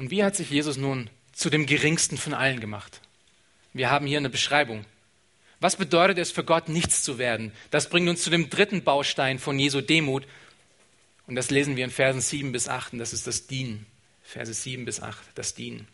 Und 0.00 0.10
wie 0.10 0.24
hat 0.24 0.34
sich 0.34 0.48
Jesus 0.48 0.78
nun 0.78 1.10
zu 1.34 1.50
dem 1.50 1.66
geringsten 1.66 2.16
von 2.16 2.32
allen 2.32 2.58
gemacht? 2.58 3.02
Wir 3.74 3.90
haben 3.90 4.06
hier 4.06 4.16
eine 4.16 4.30
Beschreibung. 4.30 4.86
Was 5.60 5.76
bedeutet 5.76 6.16
es 6.16 6.30
für 6.30 6.42
Gott, 6.42 6.70
nichts 6.70 7.02
zu 7.02 7.18
werden? 7.18 7.52
Das 7.70 7.90
bringt 7.90 8.08
uns 8.08 8.22
zu 8.22 8.30
dem 8.30 8.48
dritten 8.48 8.82
Baustein 8.82 9.38
von 9.38 9.58
Jesu 9.58 9.82
Demut. 9.82 10.26
Und 11.26 11.34
das 11.34 11.50
lesen 11.50 11.76
wir 11.76 11.84
in 11.84 11.90
Versen 11.90 12.22
7 12.22 12.50
bis 12.50 12.66
8. 12.66 12.94
Und 12.94 12.98
das 12.98 13.12
ist 13.12 13.26
das 13.26 13.46
Dienen. 13.46 13.84
Verse 14.22 14.54
7 14.54 14.86
bis 14.86 15.02
8, 15.02 15.18
das 15.34 15.52
Dienen. 15.52 15.86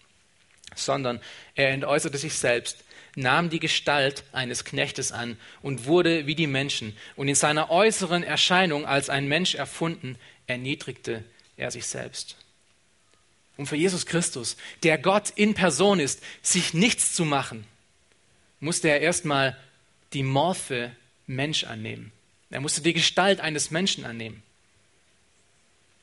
Sondern 0.77 1.21
er 1.57 1.71
entäußerte 1.71 2.17
sich 2.17 2.35
selbst, 2.35 2.85
nahm 3.17 3.51
die 3.51 3.59
Gestalt 3.59 4.23
eines 4.31 4.65
Knechtes 4.65 5.11
an 5.11 5.37
und 5.63 5.87
wurde 5.87 6.29
wie 6.29 6.37
die 6.37 6.47
Menschen. 6.47 6.97
Und 7.17 7.27
in 7.27 7.35
seiner 7.35 7.71
äußeren 7.71 8.23
Erscheinung 8.23 8.87
als 8.87 9.11
ein 9.11 9.27
Mensch 9.27 9.57
erfunden, 9.57 10.17
erniedrigte 10.47 11.25
er 11.57 11.73
sich 11.73 11.87
selbst 11.87 12.37
um 13.57 13.67
für 13.67 13.77
Jesus 13.77 14.07
Christus, 14.07 14.57
der 14.83 14.99
Gott 14.99 15.31
in 15.31 15.55
Person 15.55 16.01
ist, 16.01 16.23
sich 16.43 16.75
nichts 16.75 17.15
zu 17.15 17.25
machen, 17.25 17.67
musste 18.61 18.89
er 18.89 19.01
erstmal 19.01 19.57
die 20.13 20.23
Morphe 20.23 20.95
Mensch 21.27 21.65
annehmen. 21.65 22.13
Er 22.51 22.61
musste 22.61 22.81
die 22.81 22.93
Gestalt 22.93 23.41
eines 23.41 23.71
Menschen 23.71 24.05
annehmen. 24.05 24.43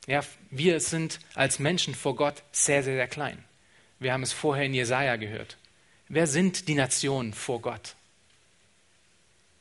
Ja, 0.06 0.22
wir 0.50 0.80
sind 0.80 1.18
als 1.34 1.58
Menschen 1.58 1.94
vor 1.94 2.14
Gott 2.16 2.42
sehr, 2.52 2.82
sehr, 2.82 2.94
sehr 2.94 3.08
klein. 3.08 3.42
Wir 3.98 4.12
haben 4.12 4.22
es 4.22 4.32
vorher 4.32 4.66
in 4.66 4.74
Jesaja 4.74 5.16
gehört. 5.16 5.56
Wer 6.08 6.26
sind 6.26 6.68
die 6.68 6.74
Nationen 6.74 7.32
vor 7.32 7.62
Gott? 7.62 7.94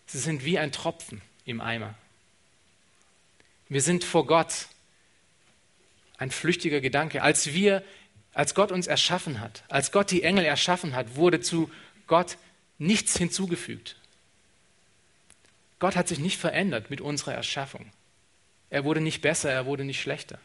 Sie 0.06 0.20
sind 0.20 0.44
wie 0.44 0.60
ein 0.60 0.74
Tropfen 0.74 1.22
im 1.46 1.62
Eimer. 1.62 1.96
Wir 3.70 3.82
sind 3.82 4.04
vor 4.04 4.28
Gott 4.28 4.68
ein 6.24 6.32
flüchtiger 6.32 6.82
Gedanke. 6.82 7.22
Als 7.22 7.54
wir, 7.54 7.84
als 8.34 8.56
Gott 8.56 8.72
uns 8.72 8.88
erschaffen 8.88 9.40
hat, 9.40 9.64
als 9.68 9.92
Gott 9.92 10.10
die 10.10 10.24
Engel 10.24 10.46
erschaffen 10.46 10.96
hat, 10.96 11.16
wurde 11.16 11.42
zu 11.42 11.70
Gott 12.08 12.38
nichts 12.80 13.18
hinzugefügt. 13.18 13.98
Gott 15.80 15.96
hat 15.96 16.08
sich 16.08 16.20
nicht 16.20 16.40
verändert 16.40 16.90
mit 16.90 17.02
unserer 17.02 17.34
Erschaffung. 17.34 17.92
Er 18.70 18.86
wurde 18.86 19.02
nicht 19.02 19.22
besser, 19.22 19.52
er 19.52 19.66
wurde 19.66 19.84
nicht 19.84 20.02
schlechter. 20.02 20.40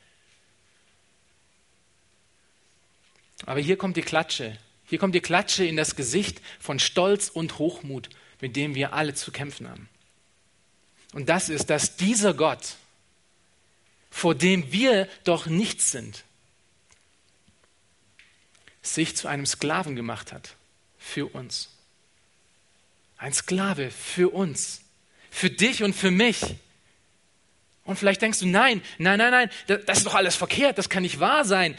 Aber 3.47 3.61
hier 3.61 3.79
kommt 3.79 3.97
die 3.97 4.03
Klatsche. 4.03 4.59
Hier 4.85 4.99
kommt 4.99 5.15
die 5.15 5.21
Klatsche 5.21 5.65
in 5.65 5.77
das 5.77 5.95
Gesicht 5.95 6.43
von 6.59 6.81
Stolz 6.81 7.29
und 7.29 7.59
Hochmut, 7.59 8.11
mit 8.41 8.57
dem 8.57 8.75
wir 8.75 8.93
alle 8.93 9.15
zu 9.15 9.31
kämpfen 9.31 9.69
haben. 9.69 9.89
Und 11.13 11.29
das 11.29 11.49
ist, 11.49 11.71
dass 11.71 11.97
dieser 11.97 12.35
Gott, 12.35 12.77
vor 14.11 14.35
dem 14.35 14.73
wir 14.73 15.09
doch 15.25 15.47
nichts 15.47 15.91
sind, 15.91 16.25
sich 18.83 19.17
zu 19.17 19.29
einem 19.29 19.47
Sklaven 19.47 19.97
gemacht 19.97 20.33
hat 20.33 20.55
für 20.99 21.27
uns. 21.27 21.71
Ein 23.17 23.33
Sklave 23.33 23.91
für 23.91 24.33
uns, 24.33 24.83
für 25.31 25.51
dich 25.51 25.83
und 25.83 25.95
für 25.95 26.11
mich. 26.11 26.41
Und 27.85 27.99
vielleicht 27.99 28.23
denkst 28.23 28.41
du, 28.41 28.47
nein, 28.47 28.83
nein, 28.99 29.19
nein, 29.19 29.31
nein, 29.31 29.51
das 29.87 29.99
ist 29.99 30.07
doch 30.07 30.15
alles 30.15 30.37
verkehrt, 30.37 30.79
das 30.79 30.89
kann 30.89 31.03
nicht 31.03 31.21
wahr 31.21 31.45
sein. 31.45 31.77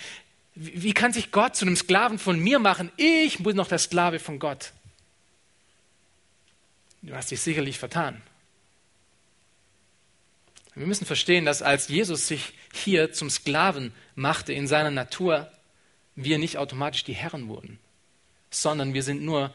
Wie 0.55 0.93
kann 0.93 1.13
sich 1.13 1.31
Gott 1.31 1.55
zu 1.55 1.65
einem 1.65 1.75
Sklaven 1.75 2.19
von 2.19 2.39
mir 2.39 2.59
machen? 2.59 2.91
Ich 2.97 3.39
muss 3.39 3.53
noch 3.53 3.67
der 3.67 3.77
Sklave 3.77 4.19
von 4.19 4.39
Gott. 4.39 4.73
Du 7.01 7.15
hast 7.15 7.31
dich 7.31 7.39
sicherlich 7.39 7.79
vertan. 7.79 8.21
Wir 10.79 10.87
müssen 10.87 11.05
verstehen, 11.05 11.43
dass 11.43 11.61
als 11.61 11.89
Jesus 11.89 12.29
sich 12.29 12.53
hier 12.73 13.11
zum 13.11 13.29
Sklaven 13.29 13.91
machte 14.15 14.53
in 14.53 14.65
seiner 14.65 14.91
Natur, 14.91 15.51
wir 16.15 16.37
nicht 16.37 16.55
automatisch 16.55 17.03
die 17.03 17.13
Herren 17.13 17.49
wurden, 17.49 17.79
sondern 18.49 18.93
wir 18.93 19.03
sind 19.03 19.21
nur 19.21 19.53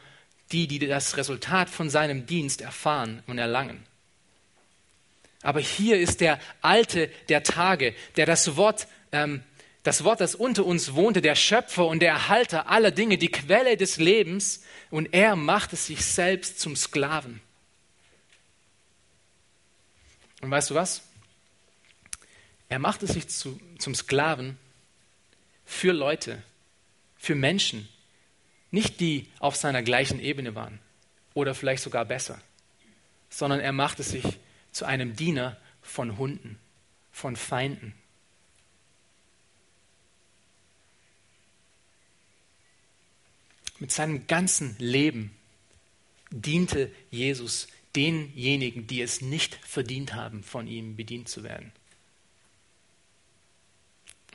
die, 0.51 0.67
die 0.67 0.77
das 0.77 1.17
Resultat 1.17 1.67
von 1.67 1.89
seinem 1.89 2.27
Dienst 2.27 2.61
erfahren 2.61 3.23
und 3.25 3.39
erlangen. 3.39 3.87
Aber 5.41 5.59
hier 5.59 5.99
ist 5.99 6.21
der 6.21 6.39
Alte 6.61 7.09
der 7.27 7.41
Tage, 7.41 7.95
der 8.17 8.27
das 8.27 8.55
Wort, 8.55 8.87
ähm, 9.11 9.41
das 9.81 10.03
Wort, 10.03 10.21
das 10.21 10.35
unter 10.35 10.63
uns 10.63 10.93
wohnte, 10.93 11.23
der 11.23 11.33
Schöpfer 11.33 11.87
und 11.87 12.03
der 12.03 12.11
Erhalter 12.11 12.69
aller 12.69 12.91
Dinge, 12.91 13.17
die 13.17 13.29
Quelle 13.29 13.77
des 13.77 13.97
Lebens, 13.97 14.61
und 14.91 15.11
er 15.11 15.35
machte 15.35 15.75
sich 15.75 16.05
selbst 16.05 16.59
zum 16.59 16.75
Sklaven. 16.75 17.41
Und 20.41 20.51
weißt 20.51 20.69
du 20.69 20.75
was? 20.75 21.01
Er 22.69 22.79
machte 22.79 23.07
sich 23.07 23.27
zu, 23.27 23.59
zum 23.77 23.93
Sklaven 23.95 24.57
für 25.65 25.93
Leute, 25.93 26.41
für 27.17 27.35
Menschen, 27.35 27.87
nicht 28.71 28.99
die 28.99 29.27
auf 29.39 29.55
seiner 29.55 29.83
gleichen 29.83 30.19
Ebene 30.19 30.55
waren 30.55 30.79
oder 31.33 31.55
vielleicht 31.55 31.83
sogar 31.83 32.05
besser, 32.05 32.41
sondern 33.29 33.59
er 33.59 33.71
machte 33.71 34.03
sich 34.03 34.39
zu 34.71 34.85
einem 34.85 35.15
Diener 35.15 35.57
von 35.81 36.17
Hunden, 36.17 36.59
von 37.11 37.35
Feinden. 37.35 37.93
Mit 43.79 43.91
seinem 43.91 44.27
ganzen 44.27 44.75
Leben 44.79 45.35
diente 46.31 46.91
Jesus 47.11 47.67
denjenigen, 47.95 48.87
die 48.87 49.01
es 49.01 49.21
nicht 49.21 49.55
verdient 49.55 50.13
haben, 50.13 50.43
von 50.43 50.67
ihm 50.67 50.95
bedient 50.95 51.29
zu 51.29 51.43
werden. 51.43 51.71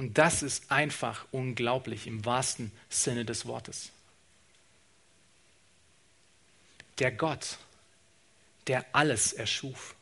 Und 0.00 0.16
das 0.16 0.42
ist 0.42 0.72
einfach 0.72 1.26
unglaublich 1.30 2.06
im 2.06 2.24
wahrsten 2.24 2.72
Sinne 2.88 3.26
des 3.26 3.44
Wortes. 3.44 3.90
Der 6.98 7.12
Gott, 7.12 7.58
der 8.66 8.86
alles 8.94 9.34
erschuf, 9.34 9.94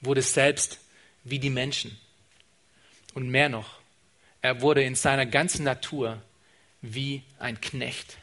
wurde 0.00 0.22
selbst 0.22 0.78
wie 1.24 1.40
die 1.40 1.50
Menschen. 1.50 1.98
Und 3.14 3.28
mehr 3.30 3.48
noch, 3.48 3.80
er 4.42 4.60
wurde 4.60 4.84
in 4.84 4.94
seiner 4.94 5.26
ganzen 5.26 5.64
Natur 5.64 6.22
wie 6.82 7.24
ein 7.40 7.60
Knecht. 7.60 8.16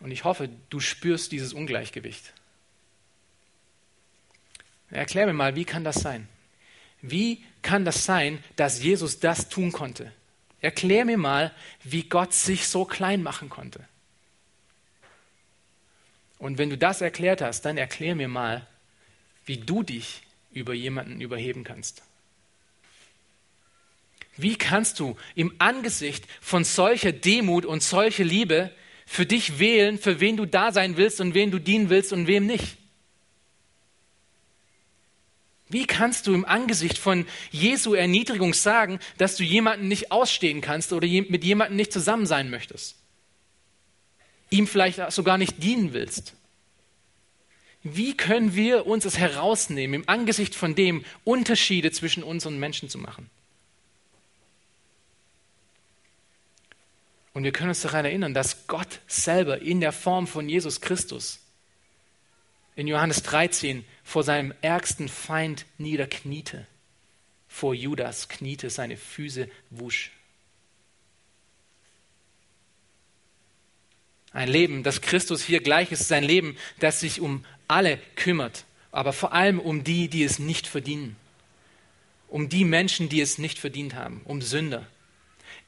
Und 0.00 0.10
ich 0.10 0.24
hoffe, 0.24 0.50
du 0.68 0.80
spürst 0.80 1.32
dieses 1.32 1.54
Ungleichgewicht. 1.54 2.34
Erklär 4.90 5.24
mir 5.24 5.32
mal, 5.32 5.56
wie 5.56 5.64
kann 5.64 5.82
das 5.82 6.02
sein? 6.02 6.28
Wie 7.00 7.44
kann 7.62 7.84
das 7.84 8.04
sein, 8.04 8.42
dass 8.56 8.82
Jesus 8.82 9.20
das 9.20 9.48
tun 9.48 9.72
konnte? 9.72 10.12
Erklär 10.60 11.04
mir 11.04 11.18
mal, 11.18 11.52
wie 11.84 12.04
Gott 12.04 12.34
sich 12.34 12.66
so 12.66 12.84
klein 12.84 13.22
machen 13.22 13.48
konnte. 13.48 13.84
Und 16.38 16.58
wenn 16.58 16.70
du 16.70 16.78
das 16.78 17.00
erklärt 17.00 17.40
hast, 17.40 17.62
dann 17.62 17.76
erklär 17.76 18.14
mir 18.14 18.28
mal, 18.28 18.66
wie 19.44 19.58
du 19.58 19.82
dich 19.82 20.22
über 20.52 20.74
jemanden 20.74 21.20
überheben 21.20 21.64
kannst. 21.64 22.02
Wie 24.36 24.56
kannst 24.56 25.00
du 25.00 25.16
im 25.34 25.52
Angesicht 25.58 26.24
von 26.40 26.64
solcher 26.64 27.12
Demut 27.12 27.66
und 27.66 27.82
solcher 27.82 28.24
Liebe 28.24 28.70
für 29.04 29.26
dich 29.26 29.58
wählen, 29.58 29.98
für 29.98 30.20
wen 30.20 30.36
du 30.36 30.46
da 30.46 30.70
sein 30.70 30.96
willst 30.96 31.20
und 31.20 31.34
wen 31.34 31.50
du 31.50 31.58
dienen 31.58 31.90
willst 31.90 32.12
und 32.12 32.28
wem 32.28 32.46
nicht? 32.46 32.77
Wie 35.68 35.86
kannst 35.86 36.26
du 36.26 36.34
im 36.34 36.44
Angesicht 36.44 36.96
von 36.96 37.26
Jesu 37.50 37.94
Erniedrigung 37.94 38.54
sagen, 38.54 39.00
dass 39.18 39.36
du 39.36 39.44
jemanden 39.44 39.88
nicht 39.88 40.10
ausstehen 40.10 40.60
kannst 40.60 40.92
oder 40.92 41.06
mit 41.06 41.44
jemandem 41.44 41.76
nicht 41.76 41.92
zusammen 41.92 42.26
sein 42.26 42.48
möchtest? 42.48 42.96
Ihm 44.50 44.66
vielleicht 44.66 45.12
sogar 45.12 45.36
nicht 45.36 45.62
dienen 45.62 45.92
willst? 45.92 46.34
Wie 47.82 48.16
können 48.16 48.54
wir 48.54 48.86
uns 48.86 49.04
es 49.04 49.18
herausnehmen, 49.18 50.02
im 50.02 50.08
Angesicht 50.08 50.54
von 50.54 50.74
dem 50.74 51.04
Unterschiede 51.24 51.92
zwischen 51.92 52.22
uns 52.22 52.46
und 52.46 52.58
Menschen 52.58 52.88
zu 52.88 52.98
machen? 52.98 53.28
Und 57.34 57.44
wir 57.44 57.52
können 57.52 57.68
uns 57.68 57.82
daran 57.82 58.04
erinnern, 58.04 58.34
dass 58.34 58.66
Gott 58.66 59.00
selber 59.06 59.60
in 59.60 59.80
der 59.80 59.92
Form 59.92 60.26
von 60.26 60.48
Jesus 60.48 60.80
Christus 60.80 61.40
in 62.74 62.86
Johannes 62.86 63.22
13 63.24 63.84
vor 64.08 64.24
seinem 64.24 64.54
ärgsten 64.62 65.06
Feind 65.06 65.66
niederkniete. 65.76 66.66
Vor 67.46 67.74
Judas 67.74 68.30
kniete, 68.30 68.70
seine 68.70 68.96
Füße 68.96 69.50
wusch. 69.68 70.12
Ein 74.32 74.48
Leben, 74.48 74.82
das 74.82 75.02
Christus 75.02 75.44
hier 75.44 75.60
gleich 75.60 75.92
ist, 75.92 76.00
ist 76.00 76.12
ein 76.12 76.24
Leben, 76.24 76.56
das 76.78 77.00
sich 77.00 77.20
um 77.20 77.44
alle 77.68 77.98
kümmert, 78.16 78.64
aber 78.92 79.12
vor 79.12 79.34
allem 79.34 79.60
um 79.60 79.84
die, 79.84 80.08
die 80.08 80.24
es 80.24 80.38
nicht 80.38 80.66
verdienen. 80.66 81.14
Um 82.28 82.48
die 82.48 82.64
Menschen, 82.64 83.10
die 83.10 83.20
es 83.20 83.36
nicht 83.36 83.58
verdient 83.58 83.94
haben, 83.94 84.22
um 84.24 84.40
Sünder. 84.40 84.86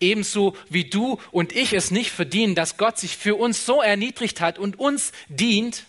Ebenso 0.00 0.56
wie 0.70 0.84
du 0.84 1.20
und 1.30 1.54
ich 1.54 1.74
es 1.74 1.90
nicht 1.90 2.10
verdienen, 2.10 2.54
dass 2.54 2.78
Gott 2.78 2.98
sich 2.98 3.18
für 3.18 3.34
uns 3.34 3.66
so 3.66 3.82
erniedrigt 3.82 4.40
hat 4.40 4.58
und 4.58 4.78
uns 4.78 5.12
dient 5.28 5.84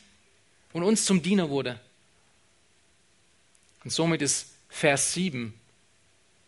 und 0.73 0.83
uns 0.83 1.05
zum 1.05 1.21
Diener 1.21 1.49
wurde. 1.49 1.79
Und 3.84 3.91
somit 3.91 4.22
ist 4.22 4.48
Vers 4.70 5.13
7 5.13 5.54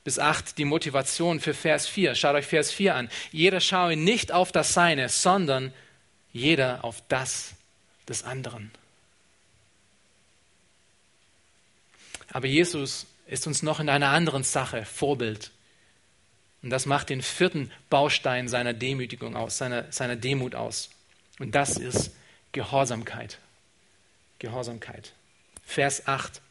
bis 0.03 0.19
8 0.19 0.57
die 0.57 0.65
Motivation 0.65 1.39
für 1.39 1.53
Vers 1.53 1.87
4. 1.87 2.15
Schaut 2.15 2.35
euch 2.35 2.45
Vers 2.45 2.71
4 2.71 2.95
an. 2.95 3.09
Jeder 3.31 3.59
schaue 3.59 3.95
nicht 3.95 4.31
auf 4.31 4.51
das 4.51 4.73
Seine, 4.73 5.09
sondern 5.09 5.73
jeder 6.31 6.83
auf 6.83 7.01
das 7.07 7.53
des 8.07 8.23
anderen. 8.23 8.71
Aber 12.31 12.47
Jesus 12.47 13.05
ist 13.27 13.47
uns 13.47 13.61
noch 13.61 13.79
in 13.79 13.89
einer 13.89 14.09
anderen 14.09 14.43
Sache 14.43 14.85
Vorbild. 14.85 15.51
Und 16.61 16.69
das 16.69 16.85
macht 16.85 17.09
den 17.09 17.21
vierten 17.21 17.71
Baustein 17.89 18.47
seiner 18.47 18.73
Demütigung 18.73 19.35
aus, 19.35 19.57
seiner, 19.57 19.91
seiner 19.91 20.15
Demut 20.15 20.55
aus. 20.55 20.89
Und 21.39 21.53
das 21.53 21.77
ist 21.77 22.11
Gehorsamkeit. 22.51 23.37
Gehorsamkeit. 24.39 25.13
Vers 25.65 26.07
8. 26.07 26.41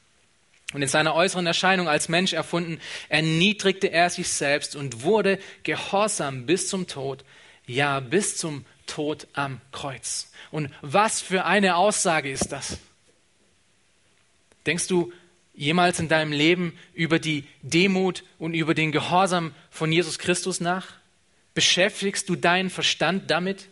Und 0.72 0.82
in 0.82 0.88
seiner 0.88 1.14
äußeren 1.14 1.46
Erscheinung 1.46 1.88
als 1.88 2.08
Mensch 2.08 2.32
erfunden, 2.32 2.80
erniedrigte 3.08 3.88
er 3.92 4.11
sich 4.11 4.28
selbst 4.28 4.74
und 4.74 5.02
wurde 5.02 5.38
gehorsam 5.62 6.46
bis 6.46 6.68
zum 6.68 6.87
Tod, 6.87 7.24
ja 7.66 8.00
bis 8.00 8.37
zum 8.37 8.64
Tod 8.87 9.26
am 9.35 9.61
Kreuz. 9.70 10.30
Und 10.50 10.70
was 10.80 11.20
für 11.20 11.44
eine 11.44 11.76
Aussage 11.76 12.30
ist 12.30 12.52
das? 12.52 12.78
Denkst 14.66 14.87
du 14.87 15.12
jemals 15.54 15.98
in 15.98 16.08
deinem 16.08 16.32
Leben 16.32 16.78
über 16.94 17.18
die 17.18 17.44
Demut 17.62 18.24
und 18.38 18.54
über 18.54 18.74
den 18.74 18.92
Gehorsam 18.92 19.54
von 19.70 19.92
Jesus 19.92 20.18
Christus 20.18 20.61
nach? 20.61 20.88
Beschäftigst 21.54 22.28
du 22.28 22.37
deinen 22.37 22.70
Verstand 22.70 23.30
damit? 23.30 23.68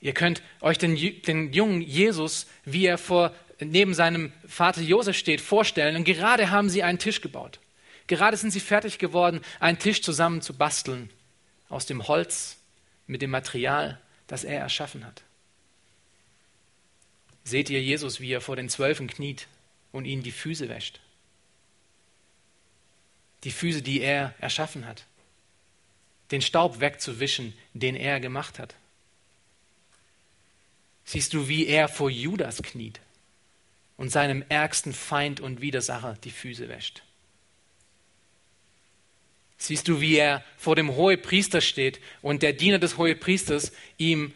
Ihr 0.00 0.14
könnt 0.14 0.42
euch 0.60 0.78
den, 0.78 0.96
den 1.22 1.52
jungen 1.52 1.82
Jesus, 1.82 2.46
wie 2.64 2.86
er 2.86 2.96
vor, 2.96 3.34
neben 3.60 3.94
seinem 3.94 4.32
Vater 4.46 4.80
Josef 4.80 5.16
steht, 5.16 5.40
vorstellen. 5.40 5.96
Und 5.96 6.04
gerade 6.04 6.50
haben 6.50 6.70
sie 6.70 6.82
einen 6.82 6.98
Tisch 6.98 7.20
gebaut. 7.20 7.60
Gerade 8.06 8.36
sind 8.36 8.50
sie 8.50 8.60
fertig 8.60 8.98
geworden, 8.98 9.40
einen 9.60 9.78
Tisch 9.78 10.02
zusammen 10.02 10.42
zu 10.42 10.56
basteln 10.56 11.10
aus 11.68 11.86
dem 11.86 12.08
Holz 12.08 12.56
mit 13.06 13.22
dem 13.22 13.30
Material, 13.30 14.00
das 14.26 14.44
er 14.44 14.60
erschaffen 14.60 15.06
hat. 15.06 15.22
Seht 17.44 17.70
ihr 17.70 17.82
Jesus, 17.82 18.20
wie 18.20 18.32
er 18.32 18.40
vor 18.40 18.56
den 18.56 18.68
Zwölfen 18.68 19.06
kniet 19.06 19.46
und 19.92 20.04
ihnen 20.04 20.22
die 20.22 20.32
Füße 20.32 20.68
wäscht? 20.68 21.00
Die 23.44 23.50
Füße, 23.50 23.82
die 23.82 24.00
er 24.00 24.34
erschaffen 24.38 24.86
hat. 24.86 25.04
Den 26.30 26.42
Staub 26.42 26.80
wegzuwischen, 26.80 27.54
den 27.74 27.96
er 27.96 28.20
gemacht 28.20 28.58
hat. 28.58 28.74
Siehst 31.04 31.32
du, 31.34 31.48
wie 31.48 31.66
er 31.66 31.88
vor 31.88 32.10
Judas 32.10 32.62
kniet 32.62 33.00
und 34.00 34.08
seinem 34.08 34.42
ärgsten 34.48 34.94
Feind 34.94 35.40
und 35.40 35.60
Widersacher 35.60 36.16
die 36.24 36.30
Füße 36.30 36.70
wäscht? 36.70 37.02
Siehst 39.58 39.88
du, 39.88 40.00
wie 40.00 40.16
er 40.16 40.42
vor 40.56 40.74
dem 40.74 40.96
Hohepriester 40.96 41.60
steht 41.60 42.00
und 42.22 42.42
der 42.42 42.54
Diener 42.54 42.78
des 42.78 42.96
Hohepriesters 42.96 43.72
ihm 43.98 44.32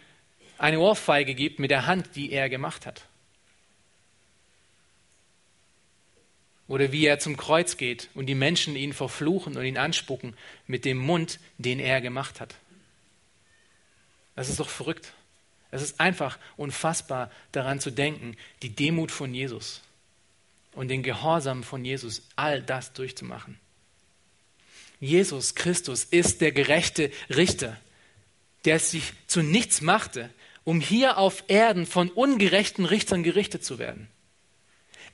eine 0.58 0.80
Ohrfeige 0.80 1.34
gibt 1.34 1.60
mit 1.60 1.70
der 1.70 1.86
Hand, 1.86 2.14
die 2.14 2.30
er 2.30 2.50
gemacht 2.50 2.84
hat? 2.84 3.06
Oder 6.68 6.92
wie 6.92 7.06
er 7.06 7.18
zum 7.18 7.38
Kreuz 7.38 7.78
geht 7.78 8.10
und 8.12 8.26
die 8.26 8.34
Menschen 8.34 8.76
ihn 8.76 8.92
verfluchen 8.92 9.56
und 9.56 9.64
ihn 9.64 9.78
anspucken 9.78 10.36
mit 10.66 10.84
dem 10.84 10.98
Mund, 10.98 11.40
den 11.56 11.80
er 11.80 12.02
gemacht 12.02 12.38
hat. 12.38 12.54
Das 14.36 14.50
ist 14.50 14.60
doch 14.60 14.68
verrückt. 14.68 15.14
Es 15.74 15.82
ist 15.82 15.98
einfach 15.98 16.38
unfassbar 16.56 17.32
daran 17.50 17.80
zu 17.80 17.90
denken, 17.90 18.36
die 18.62 18.68
Demut 18.68 19.10
von 19.10 19.34
Jesus 19.34 19.80
und 20.72 20.86
den 20.86 21.02
Gehorsam 21.02 21.64
von 21.64 21.84
Jesus, 21.84 22.22
all 22.36 22.62
das 22.62 22.92
durchzumachen. 22.92 23.58
Jesus 25.00 25.56
Christus 25.56 26.04
ist 26.04 26.40
der 26.42 26.52
gerechte 26.52 27.10
Richter, 27.28 27.76
der 28.64 28.78
sich 28.78 29.14
zu 29.26 29.42
nichts 29.42 29.80
machte, 29.80 30.30
um 30.62 30.80
hier 30.80 31.18
auf 31.18 31.42
Erden 31.48 31.86
von 31.86 32.08
ungerechten 32.08 32.84
Richtern 32.84 33.24
gerichtet 33.24 33.64
zu 33.64 33.80
werden. 33.80 34.06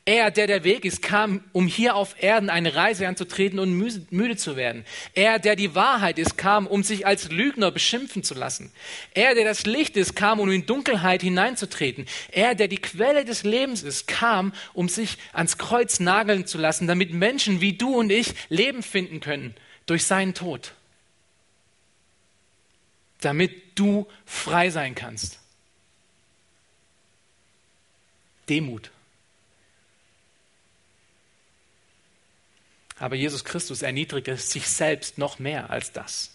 Er, 0.07 0.31
der 0.31 0.47
der 0.47 0.65
Weg 0.65 0.87
ist, 0.87 1.03
kam, 1.03 1.45
um 1.53 1.67
hier 1.67 1.95
auf 1.95 2.21
Erden 2.23 2.49
eine 2.49 2.75
Reise 2.75 3.07
anzutreten 3.07 3.59
und 3.59 3.77
müde 4.11 4.37
zu 4.37 4.57
werden. 4.57 4.85
Er, 5.15 5.39
der 5.39 5.57
die 5.57 5.75
Wahrheit 5.75 6.19
ist, 6.19 6.39
kam, 6.39 6.67
um 6.67 6.83
sich 6.83 7.07
als 7.07 7.31
Lügner 7.31 7.71
beschimpfen 7.71 8.23
zu 8.23 8.35
lassen. 8.35 8.73
Er, 9.13 9.35
der 9.35 9.45
das 9.45 9.67
Licht 9.67 9.97
ist, 9.99 10.17
kam, 10.17 10.41
um 10.41 10.51
in 10.51 10.65
Dunkelheit 10.65 11.21
hineinzutreten. 11.23 12.07
Er, 12.33 12.55
der 12.55 12.67
die 12.67 12.79
Quelle 12.79 13.27
des 13.27 13.45
Lebens 13.45 13.83
ist, 13.83 14.09
kam, 14.09 14.55
um 14.73 14.89
sich 14.89 15.19
ans 15.35 15.59
Kreuz 15.59 16.01
nageln 16.01 16.47
zu 16.47 16.57
lassen, 16.57 16.87
damit 16.87 17.13
Menschen 17.13 17.61
wie 17.61 17.75
du 17.75 17.95
und 17.95 18.11
ich 18.11 18.35
Leben 18.49 18.83
finden 18.83 19.21
können 19.21 19.55
durch 19.85 20.07
seinen 20.07 20.33
Tod, 20.33 20.73
damit 23.21 23.79
du 23.79 24.07
frei 24.25 24.71
sein 24.71 24.95
kannst. 24.95 25.39
Demut. 28.49 28.91
Aber 33.01 33.17
Jesus 33.17 33.45
Christus 33.45 33.81
erniedrigte 33.81 34.37
sich 34.37 34.69
selbst 34.69 35.17
noch 35.17 35.39
mehr 35.39 35.71
als 35.71 35.91
das. 35.91 36.31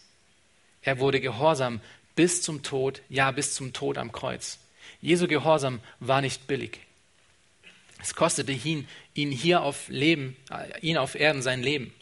Er 0.81 0.99
wurde 0.99 1.21
gehorsam 1.21 1.79
bis 2.15 2.41
zum 2.41 2.63
Tod, 2.63 3.01
ja 3.07 3.29
bis 3.31 3.53
zum 3.53 3.71
Tod 3.71 3.99
am 3.99 4.11
Kreuz. 4.11 4.57
Jesu 4.99 5.27
Gehorsam 5.27 5.79
war 5.99 6.21
nicht 6.21 6.47
billig. 6.47 6.79
Es 8.01 8.15
kostete 8.15 8.51
ihn, 8.51 8.87
ihn 9.13 9.31
hier 9.31 9.61
auf 9.61 9.87
Leben, 9.89 10.35
äh, 10.49 10.79
ihn 10.81 10.97
auf 10.97 11.13
Erden 11.13 11.43
sein 11.43 11.61
Leben. 11.61 11.93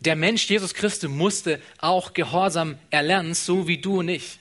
Der 0.00 0.16
Mensch 0.16 0.48
Jesus 0.48 0.72
Christus 0.72 1.10
musste 1.10 1.60
auch 1.78 2.14
Gehorsam 2.14 2.78
erlernen, 2.90 3.34
so 3.34 3.68
wie 3.68 3.78
du 3.78 3.98
und 3.98 4.08
ich. 4.08 4.38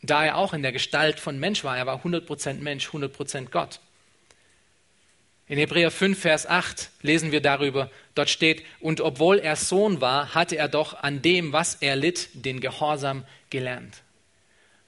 Da 0.00 0.24
er 0.24 0.36
auch 0.36 0.54
in 0.54 0.62
der 0.62 0.72
Gestalt 0.72 1.20
von 1.20 1.38
Mensch 1.38 1.64
war, 1.64 1.76
er 1.76 1.84
war 1.84 2.02
100% 2.02 2.54
Mensch, 2.54 2.88
100% 2.88 3.50
Gott. 3.50 3.80
In 5.50 5.58
Hebräer 5.58 5.90
5, 5.90 6.16
Vers 6.16 6.46
8 6.46 6.90
lesen 7.02 7.32
wir 7.32 7.40
darüber, 7.40 7.90
dort 8.14 8.30
steht, 8.30 8.62
und 8.78 9.00
obwohl 9.00 9.40
er 9.40 9.56
Sohn 9.56 10.00
war, 10.00 10.32
hatte 10.32 10.56
er 10.56 10.68
doch 10.68 10.94
an 11.02 11.22
dem, 11.22 11.52
was 11.52 11.74
er 11.80 11.96
litt, 11.96 12.28
den 12.34 12.60
Gehorsam 12.60 13.24
gelernt. 13.50 14.02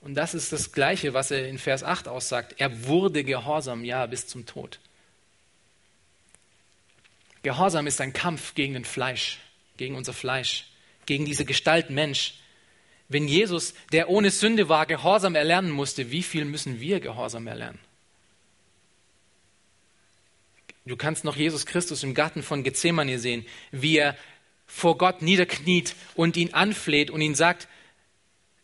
Und 0.01 0.15
das 0.15 0.35
ist 0.35 0.53
das 0.53 0.71
Gleiche, 0.71 1.15
was 1.15 1.33
er 1.33 1.49
in 1.49 1.59
Vers 1.59 1.83
8 1.83 2.07
aussagt. 2.07 2.55
Er 2.59 2.87
wurde 2.87 3.25
gehorsam, 3.25 3.85
ja, 3.85 4.07
bis 4.07 4.29
zum 4.29 4.47
Tod. 4.47 4.79
Gehorsam 7.43 7.89
ist 7.89 8.01
ein 8.01 8.13
Kampf 8.13 8.55
gegen 8.55 8.75
den 8.75 8.85
Fleisch 8.85 9.41
gegen 9.77 9.97
unser 9.97 10.13
Fleisch, 10.13 10.67
gegen 11.07 11.25
diese 11.25 11.45
Gestalt 11.45 11.91
Mensch. 11.91 12.35
Wenn 13.09 13.27
Jesus, 13.27 13.75
der 13.91 14.09
ohne 14.09 14.31
Sünde 14.31 14.69
war, 14.69 14.87
Gehorsam 14.87 15.35
erlernen 15.35 15.73
musste, 15.73 16.13
wie 16.13 16.23
viel 16.23 16.45
müssen 16.45 16.81
wir 16.81 17.01
Gehorsam 17.01 17.49
erlernen? 17.49 17.81
Du 20.85 20.97
kannst 20.97 21.25
noch 21.25 21.37
Jesus 21.37 21.67
Christus 21.67 22.03
im 22.03 22.15
Garten 22.15 22.43
von 22.43 22.65
Gethsemane 22.65 23.19
sehen, 23.19 23.47
wie 23.71 23.99
er 23.99 24.17
vor 24.67 24.99
Gott 24.99 25.23
niederkniet 25.23 25.95
und 26.15 26.37
ihn 26.37 26.55
anfleht 26.55 27.11
und 27.11 27.21
ihn 27.21 27.35
sagt 27.35 27.69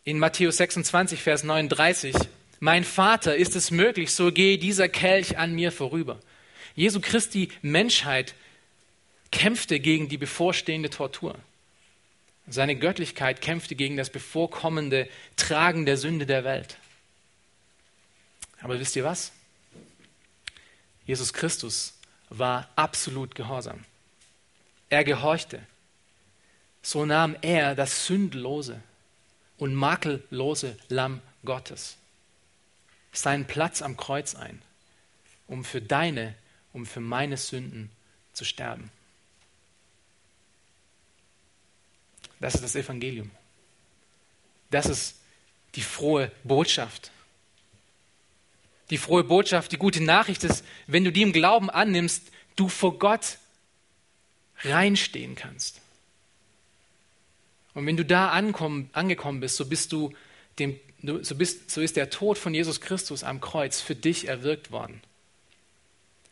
in 0.03 0.19
Matthäus 0.19 0.57
26, 0.57 1.21
Vers 1.21 1.43
39, 1.43 2.15
mein 2.59 2.83
Vater, 2.83 3.35
ist 3.35 3.55
es 3.55 3.71
möglich, 3.71 4.11
so 4.11 4.31
gehe 4.31 4.57
dieser 4.57 4.89
Kelch 4.89 5.37
an 5.37 5.53
mir 5.53 5.71
vorüber. 5.71 6.19
Jesu 6.75 6.99
Christi 6.99 7.49
Menschheit 7.61 8.35
kämpfte 9.31 9.79
gegen 9.79 10.09
die 10.09 10.17
bevorstehende 10.17 10.89
Tortur. 10.89 11.35
Seine 12.47 12.75
Göttlichkeit 12.75 13.41
kämpfte 13.41 13.75
gegen 13.75 13.95
das 13.95 14.09
bevorkommende 14.09 15.07
Tragen 15.37 15.85
der 15.85 15.97
Sünde 15.97 16.25
der 16.25 16.43
Welt. 16.43 16.77
Aber 18.61 18.79
wisst 18.79 18.95
ihr 18.95 19.03
was? 19.03 19.31
Jesus 21.05 21.31
Christus 21.31 21.98
war 22.29 22.69
absolut 22.75 23.35
gehorsam. 23.35 23.83
Er 24.89 25.03
gehorchte. 25.03 25.61
so 26.81 27.05
nahm 27.05 27.35
er 27.41 27.75
das 27.75 28.05
sündlose 28.05 28.81
und 29.57 29.73
makellose 29.73 30.77
Lamm 30.87 31.21
Gottes 31.43 31.99
seinen 33.11 33.45
Platz 33.45 33.81
am 33.81 33.97
Kreuz 33.97 34.35
ein, 34.35 34.61
um 35.47 35.63
für 35.63 35.81
deine, 35.81 36.35
um 36.73 36.85
für 36.85 36.99
meine 36.99 37.37
Sünden 37.37 37.91
zu 38.33 38.45
sterben. 38.45 38.91
Das 42.39 42.55
ist 42.55 42.63
das 42.63 42.75
Evangelium. 42.75 43.31
Das 44.71 44.85
ist 44.85 45.15
die 45.75 45.81
frohe 45.81 46.31
Botschaft. 46.43 47.11
Die 48.89 48.97
frohe 48.97 49.23
Botschaft, 49.23 49.71
die 49.71 49.77
gute 49.77 50.03
Nachricht 50.03 50.43
ist, 50.43 50.65
wenn 50.87 51.03
du 51.03 51.11
die 51.11 51.21
im 51.21 51.33
Glauben 51.33 51.69
annimmst, 51.69 52.31
du 52.55 52.69
vor 52.69 52.97
Gott 52.97 53.37
reinstehen 54.63 55.35
kannst. 55.35 55.81
Und 57.73 57.85
wenn 57.85 57.97
du 57.97 58.03
da 58.03 58.29
ankommen, 58.29 58.89
angekommen 58.93 59.39
bist, 59.39 59.57
so 59.57 59.65
bist 59.65 59.91
du 59.91 60.11
dem, 60.57 60.79
so, 61.21 61.35
bist, 61.35 61.71
so 61.71 61.81
ist 61.81 61.95
der 61.95 62.09
Tod 62.09 62.37
von 62.37 62.53
Jesus 62.53 62.81
Christus 62.81 63.23
am 63.23 63.39
Kreuz 63.39 63.79
für 63.79 63.95
dich 63.95 64.27
erwirkt 64.27 64.71
worden. 64.71 65.01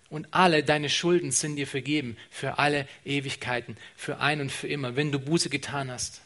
Und 0.09 0.27
alle 0.31 0.63
deine 0.63 0.89
Schulden 0.89 1.31
sind 1.31 1.57
dir 1.57 1.67
vergeben 1.67 2.17
für 2.29 2.59
alle 2.59 2.87
Ewigkeiten, 3.05 3.77
für 3.95 4.19
ein 4.19 4.41
und 4.41 4.51
für 4.51 4.67
immer, 4.67 4.95
wenn 4.95 5.11
du 5.11 5.19
Buße 5.19 5.49
getan 5.49 5.91
hast. 5.91 6.21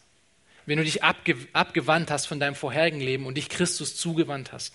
Wenn 0.65 0.77
du 0.77 0.83
dich 0.83 1.03
abge 1.03 1.35
abgewandt 1.53 2.11
hast 2.11 2.27
von 2.27 2.39
deinem 2.39 2.55
vorherigen 2.55 3.01
Leben 3.01 3.25
und 3.25 3.35
dich 3.35 3.49
Christus 3.49 3.95
zugewandt 3.95 4.53
hast. 4.53 4.73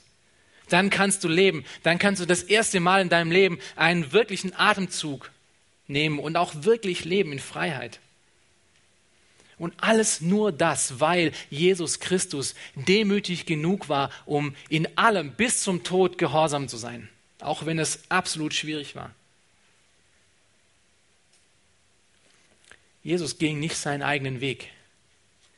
Dann 0.68 0.90
kannst 0.90 1.24
du 1.24 1.28
leben. 1.28 1.64
Dann 1.82 1.98
kannst 1.98 2.20
du 2.20 2.26
das 2.26 2.42
erste 2.42 2.80
Mal 2.80 3.02
in 3.02 3.08
deinem 3.08 3.30
Leben 3.30 3.58
einen 3.76 4.12
wirklichen 4.12 4.54
Atemzug 4.54 5.30
nehmen 5.86 6.18
und 6.18 6.36
auch 6.36 6.52
wirklich 6.64 7.04
leben 7.04 7.32
in 7.32 7.38
Freiheit. 7.38 8.00
Und 9.58 9.72
alles 9.78 10.20
nur 10.20 10.52
das, 10.52 11.00
weil 11.00 11.32
Jesus 11.48 12.00
Christus 12.00 12.54
demütig 12.74 13.46
genug 13.46 13.88
war, 13.88 14.10
um 14.26 14.54
in 14.68 14.98
allem 14.98 15.32
bis 15.32 15.62
zum 15.62 15.82
Tod 15.82 16.18
gehorsam 16.18 16.68
zu 16.68 16.76
sein, 16.76 17.08
auch 17.40 17.64
wenn 17.64 17.78
es 17.78 18.00
absolut 18.10 18.52
schwierig 18.52 18.94
war. 18.96 19.14
Jesus 23.02 23.38
ging 23.38 23.60
nicht 23.60 23.76
seinen 23.76 24.02
eigenen 24.02 24.40
Weg. 24.40 24.68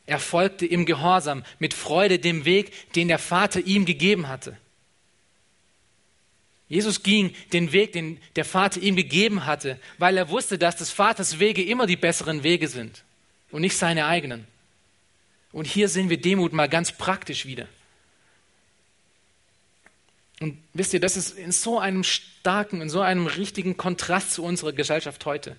Er 0.07 0.21
folgte 0.21 0.65
im 0.65 0.87
Gehorsam 0.87 1.45
mit 1.59 1.75
Freude 1.75 2.19
dem 2.19 2.45
Weg, 2.45 2.93
den 2.95 3.09
der 3.09 3.19
Vater 3.19 3.61
ihm 3.61 3.85
gegeben 3.85 4.29
hatte. 4.29 4.57
Jesus 6.69 7.03
ging 7.03 7.35
den 7.53 7.73
Weg, 7.73 7.93
den 7.93 8.21
der 8.37 8.45
Vater 8.45 8.81
ihm 8.81 8.97
gegeben 8.97 9.47
hatte, 9.47 9.79
weil 9.97 10.17
er 10.17 10.29
wusste, 10.29 10.59
dass 10.59 10.77
des 10.77 10.91
Vaters 10.91 11.39
Wege 11.39 11.63
immer 11.63 11.87
die 11.87 11.97
besseren 11.97 12.43
Wege 12.43 12.69
sind 12.69 13.05
und 13.51 13.63
nicht 13.63 13.77
seine 13.77 14.07
eigenen. 14.07 14.47
Und 15.53 15.67
hier 15.67 15.89
sehen 15.89 16.11
wir 16.11 16.21
Demut 16.21 16.53
mal 16.53 16.69
ganz 16.69 16.93
praktisch 16.93 17.47
wieder. 17.47 17.67
Und 20.41 20.59
wisst 20.73 20.93
ihr, 20.93 21.01
das 21.01 21.17
ist 21.17 21.37
in 21.37 21.53
so 21.53 21.79
einem 21.79 22.05
starken, 22.05 22.81
in 22.81 22.91
so 22.91 23.01
einem 23.01 23.27
richtigen 23.27 23.77
Kontrast 23.77 24.33
zu 24.33 24.45
unserer 24.45 24.73
Gesellschaft 24.73 25.25
heute. 25.27 25.57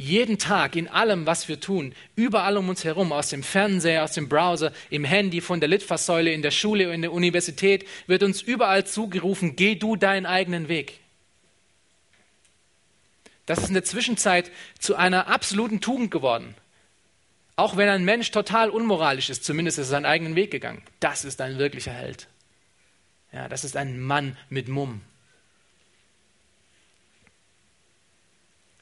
Jeden 0.00 0.38
Tag 0.38 0.76
in 0.76 0.88
allem, 0.88 1.26
was 1.26 1.46
wir 1.46 1.60
tun, 1.60 1.94
überall 2.16 2.56
um 2.56 2.70
uns 2.70 2.84
herum, 2.84 3.12
aus 3.12 3.28
dem 3.28 3.42
Fernseher, 3.42 4.02
aus 4.02 4.12
dem 4.12 4.30
Browser, 4.30 4.72
im 4.88 5.04
Handy, 5.04 5.42
von 5.42 5.60
der 5.60 5.68
Litfaßsäule, 5.68 6.32
in 6.32 6.40
der 6.40 6.52
Schule, 6.52 6.90
in 6.94 7.02
der 7.02 7.12
Universität, 7.12 7.86
wird 8.06 8.22
uns 8.22 8.40
überall 8.40 8.86
zugerufen, 8.86 9.56
geh 9.56 9.74
du 9.74 9.96
deinen 9.96 10.24
eigenen 10.24 10.68
Weg. 10.68 11.00
Das 13.44 13.58
ist 13.58 13.68
in 13.68 13.74
der 13.74 13.84
Zwischenzeit 13.84 14.50
zu 14.78 14.96
einer 14.96 15.26
absoluten 15.26 15.82
Tugend 15.82 16.10
geworden. 16.10 16.54
Auch 17.56 17.76
wenn 17.76 17.90
ein 17.90 18.06
Mensch 18.06 18.30
total 18.30 18.70
unmoralisch 18.70 19.28
ist, 19.28 19.44
zumindest 19.44 19.78
ist 19.78 19.88
er 19.88 19.90
seinen 19.90 20.06
eigenen 20.06 20.34
Weg 20.34 20.50
gegangen. 20.50 20.80
Das 21.00 21.26
ist 21.26 21.42
ein 21.42 21.58
wirklicher 21.58 21.92
Held. 21.92 22.26
Ja, 23.34 23.50
das 23.50 23.64
ist 23.64 23.76
ein 23.76 24.00
Mann 24.00 24.38
mit 24.48 24.66
Mumm. 24.66 25.02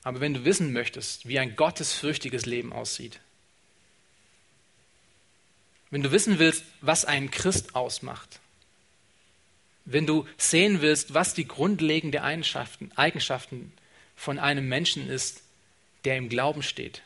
Aber 0.08 0.20
wenn 0.20 0.32
du 0.32 0.46
wissen 0.46 0.72
möchtest, 0.72 1.28
wie 1.28 1.38
ein 1.38 1.54
gottesfürchtiges 1.54 2.46
Leben 2.46 2.72
aussieht, 2.72 3.20
wenn 5.90 6.02
du 6.02 6.10
wissen 6.12 6.38
willst, 6.38 6.64
was 6.80 7.04
einen 7.04 7.30
Christ 7.30 7.74
ausmacht, 7.74 8.40
wenn 9.84 10.06
du 10.06 10.26
sehen 10.38 10.80
willst, 10.80 11.12
was 11.12 11.34
die 11.34 11.46
grundlegenden 11.46 12.22
Eigenschaften, 12.22 12.90
Eigenschaften 12.96 13.70
von 14.16 14.38
einem 14.38 14.66
Menschen 14.66 15.10
ist, 15.10 15.42
der 16.06 16.16
im 16.16 16.30
Glauben 16.30 16.62
steht, 16.62 17.02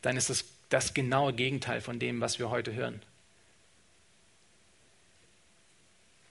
dann 0.00 0.16
ist 0.16 0.30
es 0.30 0.44
das 0.68 0.94
genaue 0.94 1.32
Gegenteil 1.32 1.80
von 1.80 1.98
dem, 1.98 2.20
was 2.20 2.38
wir 2.38 2.48
heute 2.48 2.72
hören. 2.74 3.02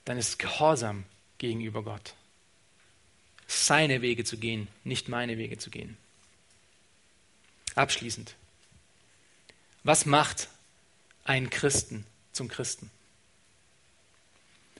Dann 0.05 0.17
ist 0.17 0.39
Gehorsam 0.39 1.03
gegenüber 1.39 1.83
Gott. 1.83 2.13
Seine 3.51 4.03
Wege 4.03 4.23
zu 4.23 4.37
gehen, 4.37 4.67
nicht 4.83 5.09
meine 5.09 5.39
Wege 5.39 5.57
zu 5.57 5.71
gehen. 5.71 5.97
Abschließend. 7.73 8.35
Was 9.83 10.05
macht 10.05 10.49
einen 11.23 11.49
Christen 11.49 12.05
zum 12.31 12.47
Christen? 12.47 12.91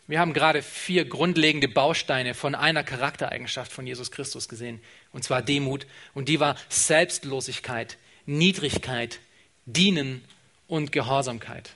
Wir 0.06 0.20
haben 0.20 0.34
gerade 0.34 0.62
vier 0.62 1.06
grundlegende 1.06 1.68
Bausteine 1.68 2.36
von 2.36 2.54
einer 2.54 2.84
Charaktereigenschaft 2.84 3.72
von 3.72 3.88
Jesus 3.88 4.12
Christus 4.12 4.48
gesehen, 4.48 4.80
und 5.14 5.24
zwar 5.24 5.42
Demut. 5.42 5.88
Und 6.14 6.30
die 6.30 6.40
war 6.40 6.56
Selbstlosigkeit, 6.70 7.98
Niedrigkeit, 8.28 9.20
Dienen 9.66 10.24
und 10.68 10.92
Gehorsamkeit. 10.92 11.72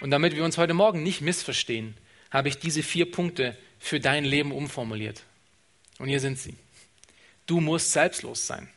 Und 0.00 0.10
damit 0.10 0.34
wir 0.34 0.44
uns 0.44 0.58
heute 0.58 0.74
Morgen 0.74 1.04
nicht 1.04 1.20
missverstehen, 1.20 1.96
habe 2.32 2.48
ich 2.48 2.58
diese 2.58 2.82
vier 2.82 3.10
Punkte 3.10 3.56
für 3.80 3.98
dein 3.98 4.24
Leben 4.24 4.52
umformuliert. 4.52 5.24
Und 5.98 6.08
hier 6.08 6.20
sind 6.20 6.38
sie. 6.38 6.54
Du 7.46 7.60
musst 7.60 7.90
selbstlos 7.90 8.46
sein. 8.46 8.68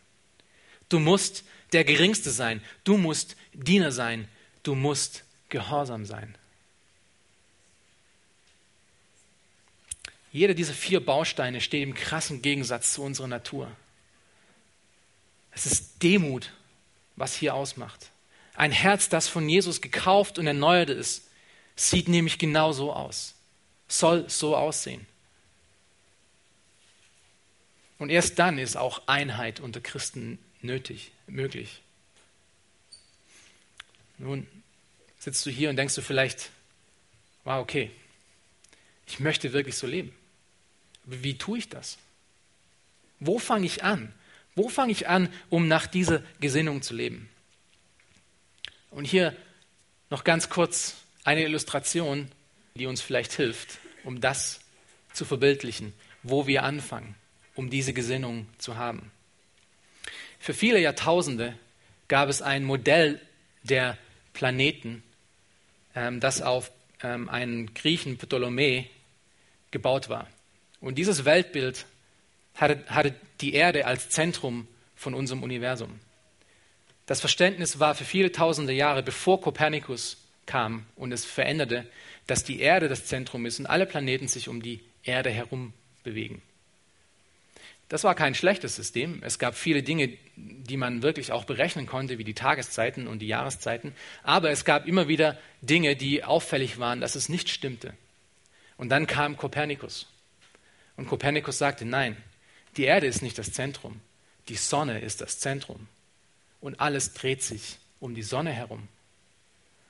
Du 0.90 1.00
musst 1.00 1.44
der 1.74 1.84
Geringste 1.84 2.32
sein. 2.32 2.64
Du 2.84 2.98
musst 2.98 3.36
Diener 3.54 3.92
sein. 3.92 4.28
Du 4.64 4.74
musst 4.74 5.24
gehorsam 5.50 6.06
sein. 6.06 6.36
Jeder 10.32 10.56
dieser 10.56 10.74
vier 10.74 11.06
Bausteine 11.06 11.62
steht 11.62 11.84
im 11.84 11.94
krassen 11.94 12.42
Gegensatz 12.42 12.94
zu 12.94 13.04
unserer 13.04 13.28
Natur. 13.28 13.70
Es 15.52 15.68
ist 15.68 16.02
Demut, 16.02 16.52
was 17.16 17.36
hier 17.36 17.54
ausmacht. 17.54 18.10
Ein 18.56 18.72
Herz, 18.72 19.10
das 19.10 19.28
von 19.28 19.48
Jesus 19.48 19.82
gekauft 19.82 20.40
und 20.40 20.48
erneuert 20.48 20.90
ist, 20.90 21.28
sieht 21.76 22.08
nämlich 22.08 22.40
genau 22.40 22.72
so 22.72 22.94
aus, 22.94 23.33
soll 24.00 24.30
so 24.30 24.56
aussehen. 24.56 25.06
Und 28.00 28.10
erst 28.10 28.40
dann 28.40 28.58
ist 28.58 28.76
auch 28.76 29.08
Einheit 29.08 29.60
unter 29.60 29.80
Christen 29.80 30.40
nötig, 30.62 31.12
möglich. 31.28 31.82
Nun 34.18 34.48
sitzt 35.20 35.46
du 35.46 35.50
hier 35.50 35.70
und 35.70 35.76
denkst 35.76 35.96
du 35.96 36.02
vielleicht, 36.02 36.50
wow, 37.44 37.62
okay, 37.62 37.92
ich 39.08 39.20
möchte 39.20 39.54
wirklich 39.54 39.78
so 39.78 39.88
leben. 39.88 40.14
Wie 41.06 41.38
tue 41.38 41.60
ich 41.60 41.70
das? 41.70 41.98
Wo 43.20 43.40
fange 43.40 43.66
ich 43.66 43.84
an? 43.84 44.14
Wo 44.56 44.70
fange 44.70 44.92
ich 44.92 45.08
an, 45.08 45.32
um 45.50 45.68
nach 45.68 45.88
dieser 45.88 46.24
Gesinnung 46.40 46.82
zu 46.82 46.94
leben? 46.94 47.30
Und 48.90 49.06
hier 49.06 49.36
noch 50.10 50.24
ganz 50.24 50.50
kurz 50.50 50.96
eine 51.24 51.44
Illustration, 51.44 52.30
die 52.76 52.86
uns 52.86 53.02
vielleicht 53.02 53.34
hilft, 53.34 53.80
um 54.04 54.22
das 54.22 54.60
zu 55.14 55.26
verbildlichen, 55.26 55.94
wo 56.24 56.48
wir 56.48 56.64
anfangen, 56.64 57.16
um 57.56 57.70
diese 57.70 57.94
Gesinnung 57.94 58.48
zu 58.58 58.78
haben. 58.78 59.12
Für 60.40 60.54
viele 60.54 60.80
Jahrtausende 60.80 61.58
gab 62.08 62.30
es 62.30 62.42
ein 62.42 62.64
Modell 62.64 63.22
der 63.64 63.98
Planeten, 64.34 65.04
ähm, 65.96 66.20
das 66.20 66.42
auf 66.42 66.72
ähm, 67.02 67.30
einen 67.30 67.74
Griechen 67.74 68.18
Ptolemy 68.18 68.90
gebaut 69.72 70.10
war. 70.10 70.28
Und 70.82 70.96
dieses 70.96 71.26
Weltbild 71.26 71.86
hatte, 72.56 72.84
hatte 72.88 73.16
die 73.42 73.54
Erde 73.54 73.86
als 73.86 74.10
Zentrum 74.10 74.68
von 74.96 75.14
unserem 75.14 75.44
Universum. 75.44 76.00
Das 77.06 77.20
Verständnis 77.20 77.80
war 77.80 77.96
für 77.96 78.06
viele 78.06 78.32
tausende 78.32 78.74
Jahre, 78.74 79.04
bevor 79.04 79.42
Kopernikus 79.42 80.18
kam 80.46 80.86
und 80.96 81.12
es 81.12 81.26
veränderte, 81.26 81.86
dass 82.28 82.44
die 82.44 82.60
Erde 82.60 82.88
das 82.88 83.06
Zentrum 83.06 83.46
ist 83.46 83.60
und 83.60 83.66
alle 83.66 83.86
Planeten 83.86 84.28
sich 84.28 84.50
um 84.50 84.62
die 84.62 84.82
Erde 85.04 85.30
herum 85.30 85.74
bewegen. 86.04 86.42
Das 87.90 88.04
war 88.04 88.16
kein 88.16 88.34
schlechtes 88.34 88.76
System. 88.76 89.22
Es 89.24 89.38
gab 89.38 89.56
viele 89.56 89.84
Dinge, 89.84 90.18
die 90.36 90.78
man 90.78 91.04
wirklich 91.04 91.32
auch 91.32 91.44
berechnen 91.44 91.86
konnte, 91.86 92.18
wie 92.18 92.24
die 92.24 92.34
Tageszeiten 92.34 93.08
und 93.08 93.20
die 93.20 93.28
Jahreszeiten. 93.28 93.94
Aber 94.24 94.50
es 94.50 94.66
gab 94.66 94.88
immer 94.88 95.08
wieder 95.08 95.38
Dinge, 95.62 95.96
die 95.96 96.24
auffällig 96.24 96.80
waren, 96.80 97.02
dass 97.02 97.16
es 97.16 97.30
nicht 97.30 97.50
stimmte. 97.50 97.94
Und 98.78 98.90
dann 98.90 99.06
kam 99.06 99.38
Kopernikus. 99.38 100.08
Und 100.98 101.08
Kopernikus 101.08 101.58
sagte, 101.58 101.86
nein, 101.86 102.18
die 102.78 102.86
Erde 102.86 103.06
ist 103.06 103.22
nicht 103.22 103.38
das 103.38 103.52
Zentrum, 103.52 104.00
die 104.50 104.56
Sonne 104.56 105.00
ist 105.00 105.22
das 105.22 105.40
Zentrum. 105.40 105.88
und 106.62 106.80
alles 106.80 107.14
dreht 107.14 107.44
sich 107.44 107.78
um 108.00 108.16
die 108.16 108.24
Sonne 108.24 108.52
herum. 108.52 108.88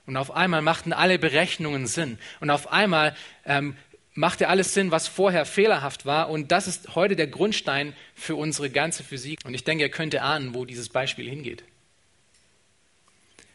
Und 0.06 0.16
auf 0.16 0.30
einmal 0.30 0.62
machten 0.62 0.92
alle 0.92 1.18
Berechnungen 1.18 1.86
Sinn. 1.86 2.18
Und 2.40 2.50
auf 2.50 2.70
einmal 2.70 3.16
ähm, 3.46 3.76
machte 4.14 4.48
alles 4.48 4.74
Sinn, 4.74 4.90
was 4.90 5.08
vorher 5.08 5.44
fehlerhaft 5.46 6.06
war. 6.06 6.30
Und 6.30 6.52
das 6.52 6.66
ist 6.66 6.94
heute 6.94 7.16
der 7.16 7.26
Grundstein 7.26 7.94
für 8.14 8.36
unsere 8.36 8.70
ganze 8.70 9.02
Physik. 9.02 9.40
Und 9.44 9.54
ich 9.54 9.64
denke, 9.64 9.84
ihr 9.84 9.90
könnt 9.90 10.14
ahnen, 10.14 10.54
wo 10.54 10.64
dieses 10.64 10.88
Beispiel 10.88 11.28
hingeht. 11.28 11.64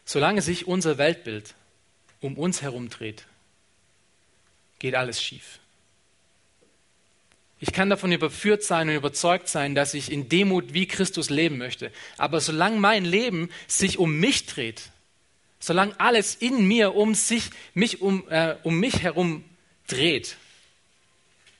Solange 0.04 0.42
sich 0.42 0.66
unser 0.66 0.98
Weltbild 0.98 1.54
um 2.20 2.36
uns 2.36 2.62
herum 2.62 2.88
dreht, 2.88 3.26
geht 4.80 4.94
alles 4.94 5.22
schief. 5.22 5.60
Ich 7.60 7.72
kann 7.72 7.90
davon 7.90 8.10
überführt 8.10 8.64
sein 8.64 8.88
und 8.88 8.96
überzeugt 8.96 9.46
sein, 9.46 9.74
dass 9.74 9.92
ich 9.92 10.10
in 10.10 10.30
Demut 10.30 10.72
wie 10.72 10.86
Christus 10.86 11.28
leben 11.28 11.58
möchte. 11.58 11.92
Aber 12.16 12.40
solange 12.40 12.78
mein 12.78 13.04
Leben 13.04 13.50
sich 13.66 13.98
um 13.98 14.18
mich 14.18 14.46
dreht, 14.46 14.90
solange 15.60 15.98
alles 16.00 16.34
in 16.34 16.66
mir 16.66 16.94
um 16.96 17.14
sich, 17.14 17.50
mich 17.74 18.00
um, 18.00 18.28
äh, 18.28 18.56
um 18.64 18.80
mich 18.80 19.02
herum 19.02 19.44
dreht, 19.86 20.36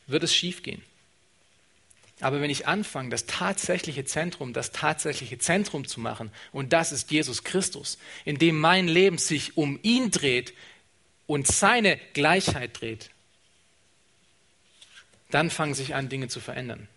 wird 0.06 0.24
es 0.24 0.34
schiefgehen. 0.34 0.82
Aber 2.20 2.40
wenn 2.40 2.50
ich 2.50 2.66
anfange, 2.66 3.08
das 3.10 3.26
tatsächliche 3.26 4.04
Zentrum, 4.04 4.52
das 4.52 4.72
tatsächliche 4.72 5.38
Zentrum 5.38 5.86
zu 5.86 6.00
machen, 6.00 6.30
und 6.52 6.72
das 6.72 6.92
ist 6.92 7.10
Jesus 7.10 7.44
Christus, 7.44 7.98
in 8.24 8.36
dem 8.36 8.58
mein 8.58 8.88
Leben 8.88 9.18
sich 9.18 9.56
um 9.56 9.78
ihn 9.82 10.10
dreht 10.10 10.52
und 11.26 11.46
seine 11.46 11.98
Gleichheit 12.12 12.80
dreht, 12.80 13.10
dann 15.30 15.48
fangen 15.50 15.74
sich 15.74 15.94
an, 15.94 16.08
Dinge 16.08 16.28
zu 16.28 16.40
verändern. 16.40 16.88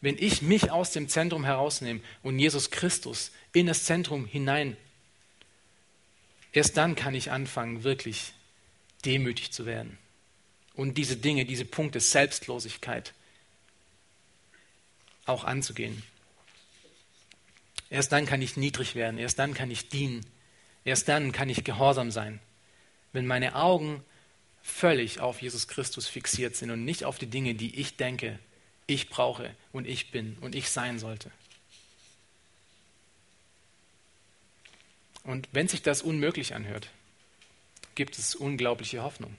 Wenn 0.00 0.16
ich 0.16 0.40
mich 0.40 0.70
aus 0.70 0.92
dem 0.92 1.08
Zentrum 1.08 1.44
herausnehme 1.44 2.00
und 2.22 2.38
Jesus 2.38 2.70
Christus 2.70 3.32
in 3.52 3.66
das 3.66 3.84
Zentrum 3.84 4.24
hinein, 4.24 4.76
erst 6.52 6.76
dann 6.76 6.94
kann 6.94 7.14
ich 7.14 7.30
anfangen, 7.30 7.84
wirklich 7.84 8.32
demütig 9.04 9.52
zu 9.52 9.66
werden. 9.66 9.98
Und 10.74 10.98
diese 10.98 11.16
Dinge, 11.16 11.44
diese 11.44 11.64
Punkte 11.64 12.00
Selbstlosigkeit 12.00 13.12
auch 15.26 15.44
anzugehen. 15.44 16.02
Erst 17.88 18.12
dann 18.12 18.26
kann 18.26 18.42
ich 18.42 18.56
niedrig 18.56 18.94
werden, 18.94 19.18
erst 19.18 19.38
dann 19.38 19.54
kann 19.54 19.70
ich 19.70 19.88
dienen, 19.88 20.24
erst 20.84 21.08
dann 21.08 21.32
kann 21.32 21.48
ich 21.48 21.64
gehorsam 21.64 22.10
sein. 22.10 22.40
Wenn 23.12 23.26
meine 23.26 23.56
Augen 23.56 24.04
völlig 24.62 25.20
auf 25.20 25.42
Jesus 25.42 25.66
Christus 25.66 26.06
fixiert 26.06 26.54
sind 26.56 26.70
und 26.70 26.84
nicht 26.84 27.04
auf 27.04 27.18
die 27.18 27.26
Dinge, 27.26 27.54
die 27.54 27.80
ich 27.80 27.96
denke, 27.96 28.38
ich 28.86 29.08
brauche 29.08 29.54
und 29.72 29.86
ich 29.86 30.10
bin 30.10 30.36
und 30.40 30.54
ich 30.54 30.70
sein 30.70 30.98
sollte. 30.98 31.30
Und 35.24 35.48
wenn 35.52 35.68
sich 35.68 35.82
das 35.82 36.02
unmöglich 36.02 36.54
anhört, 36.54 36.88
gibt 37.94 38.18
es 38.18 38.34
unglaubliche 38.34 39.02
Hoffnung. 39.02 39.36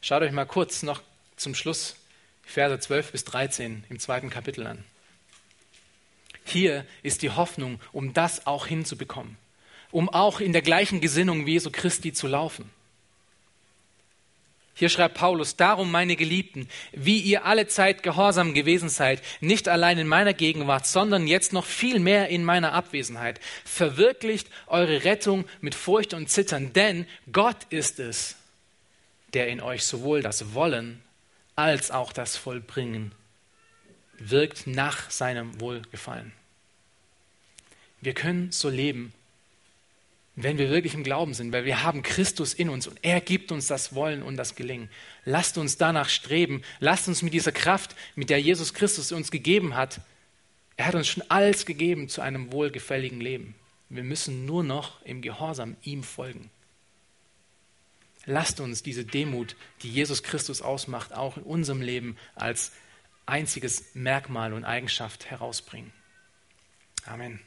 Schaut 0.00 0.22
euch 0.22 0.32
mal 0.32 0.46
kurz 0.46 0.82
noch 0.82 1.02
zum 1.36 1.54
Schluss 1.54 1.96
Verse 2.42 2.78
12 2.78 3.12
bis 3.12 3.24
13 3.24 3.84
im 3.88 3.98
zweiten 3.98 4.30
Kapitel 4.30 4.66
an. 4.66 4.84
Hier 6.44 6.86
ist 7.02 7.22
die 7.22 7.30
Hoffnung, 7.30 7.80
um 7.92 8.12
das 8.12 8.46
auch 8.46 8.66
hinzubekommen, 8.66 9.36
um 9.90 10.08
auch 10.08 10.40
in 10.40 10.52
der 10.52 10.62
gleichen 10.62 11.00
Gesinnung 11.00 11.44
wie 11.44 11.52
Jesu 11.52 11.70
Christi 11.70 12.12
zu 12.12 12.28
laufen. 12.28 12.70
Hier 14.78 14.90
schreibt 14.90 15.14
Paulus, 15.14 15.56
darum 15.56 15.90
meine 15.90 16.16
Geliebten, 16.16 16.68
wie 16.92 17.18
ihr 17.18 17.46
alle 17.46 17.66
Zeit 17.66 18.02
gehorsam 18.02 18.52
gewesen 18.52 18.90
seid, 18.90 19.22
nicht 19.40 19.68
allein 19.68 19.96
in 19.96 20.06
meiner 20.06 20.34
Gegenwart, 20.34 20.86
sondern 20.86 21.26
jetzt 21.26 21.54
noch 21.54 21.64
viel 21.64 21.98
mehr 21.98 22.28
in 22.28 22.44
meiner 22.44 22.74
Abwesenheit, 22.74 23.40
verwirklicht 23.64 24.50
eure 24.66 25.04
Rettung 25.04 25.46
mit 25.62 25.74
Furcht 25.74 26.12
und 26.12 26.28
Zittern, 26.28 26.74
denn 26.74 27.06
Gott 27.32 27.56
ist 27.70 27.98
es, 27.98 28.36
der 29.32 29.48
in 29.48 29.62
euch 29.62 29.82
sowohl 29.82 30.20
das 30.20 30.52
Wollen 30.52 31.02
als 31.54 31.90
auch 31.90 32.12
das 32.12 32.36
Vollbringen 32.36 33.12
wirkt 34.18 34.66
nach 34.66 35.10
seinem 35.10 35.58
Wohlgefallen. 35.58 36.32
Wir 38.02 38.12
können 38.12 38.52
so 38.52 38.68
leben, 38.68 39.14
wenn 40.36 40.58
wir 40.58 40.68
wirklich 40.68 40.94
im 40.94 41.02
Glauben 41.02 41.32
sind, 41.32 41.52
weil 41.52 41.64
wir 41.64 41.82
haben 41.82 42.02
Christus 42.02 42.52
in 42.52 42.68
uns 42.68 42.86
und 42.86 42.98
er 43.02 43.22
gibt 43.22 43.50
uns 43.50 43.66
das 43.66 43.94
Wollen 43.94 44.22
und 44.22 44.36
das 44.36 44.54
Gelingen. 44.54 44.90
Lasst 45.24 45.56
uns 45.56 45.78
danach 45.78 46.10
streben. 46.10 46.62
Lasst 46.78 47.08
uns 47.08 47.22
mit 47.22 47.32
dieser 47.32 47.52
Kraft, 47.52 47.96
mit 48.14 48.28
der 48.28 48.40
Jesus 48.40 48.74
Christus 48.74 49.12
uns 49.12 49.30
gegeben 49.30 49.74
hat, 49.74 50.00
er 50.76 50.86
hat 50.86 50.94
uns 50.94 51.08
schon 51.08 51.24
alles 51.30 51.64
gegeben 51.64 52.08
zu 52.08 52.20
einem 52.20 52.52
wohlgefälligen 52.52 53.20
Leben. 53.20 53.54
Wir 53.88 54.04
müssen 54.04 54.44
nur 54.44 54.62
noch 54.62 55.00
im 55.02 55.22
Gehorsam 55.22 55.76
ihm 55.82 56.02
folgen. 56.02 56.50
Lasst 58.26 58.60
uns 58.60 58.82
diese 58.82 59.04
Demut, 59.04 59.56
die 59.82 59.90
Jesus 59.90 60.22
Christus 60.22 60.60
ausmacht, 60.60 61.14
auch 61.14 61.36
in 61.36 61.44
unserem 61.44 61.80
Leben 61.80 62.16
als 62.34 62.72
einziges 63.24 63.94
Merkmal 63.94 64.52
und 64.52 64.64
Eigenschaft 64.64 65.30
herausbringen. 65.30 65.92
Amen. 67.06 67.40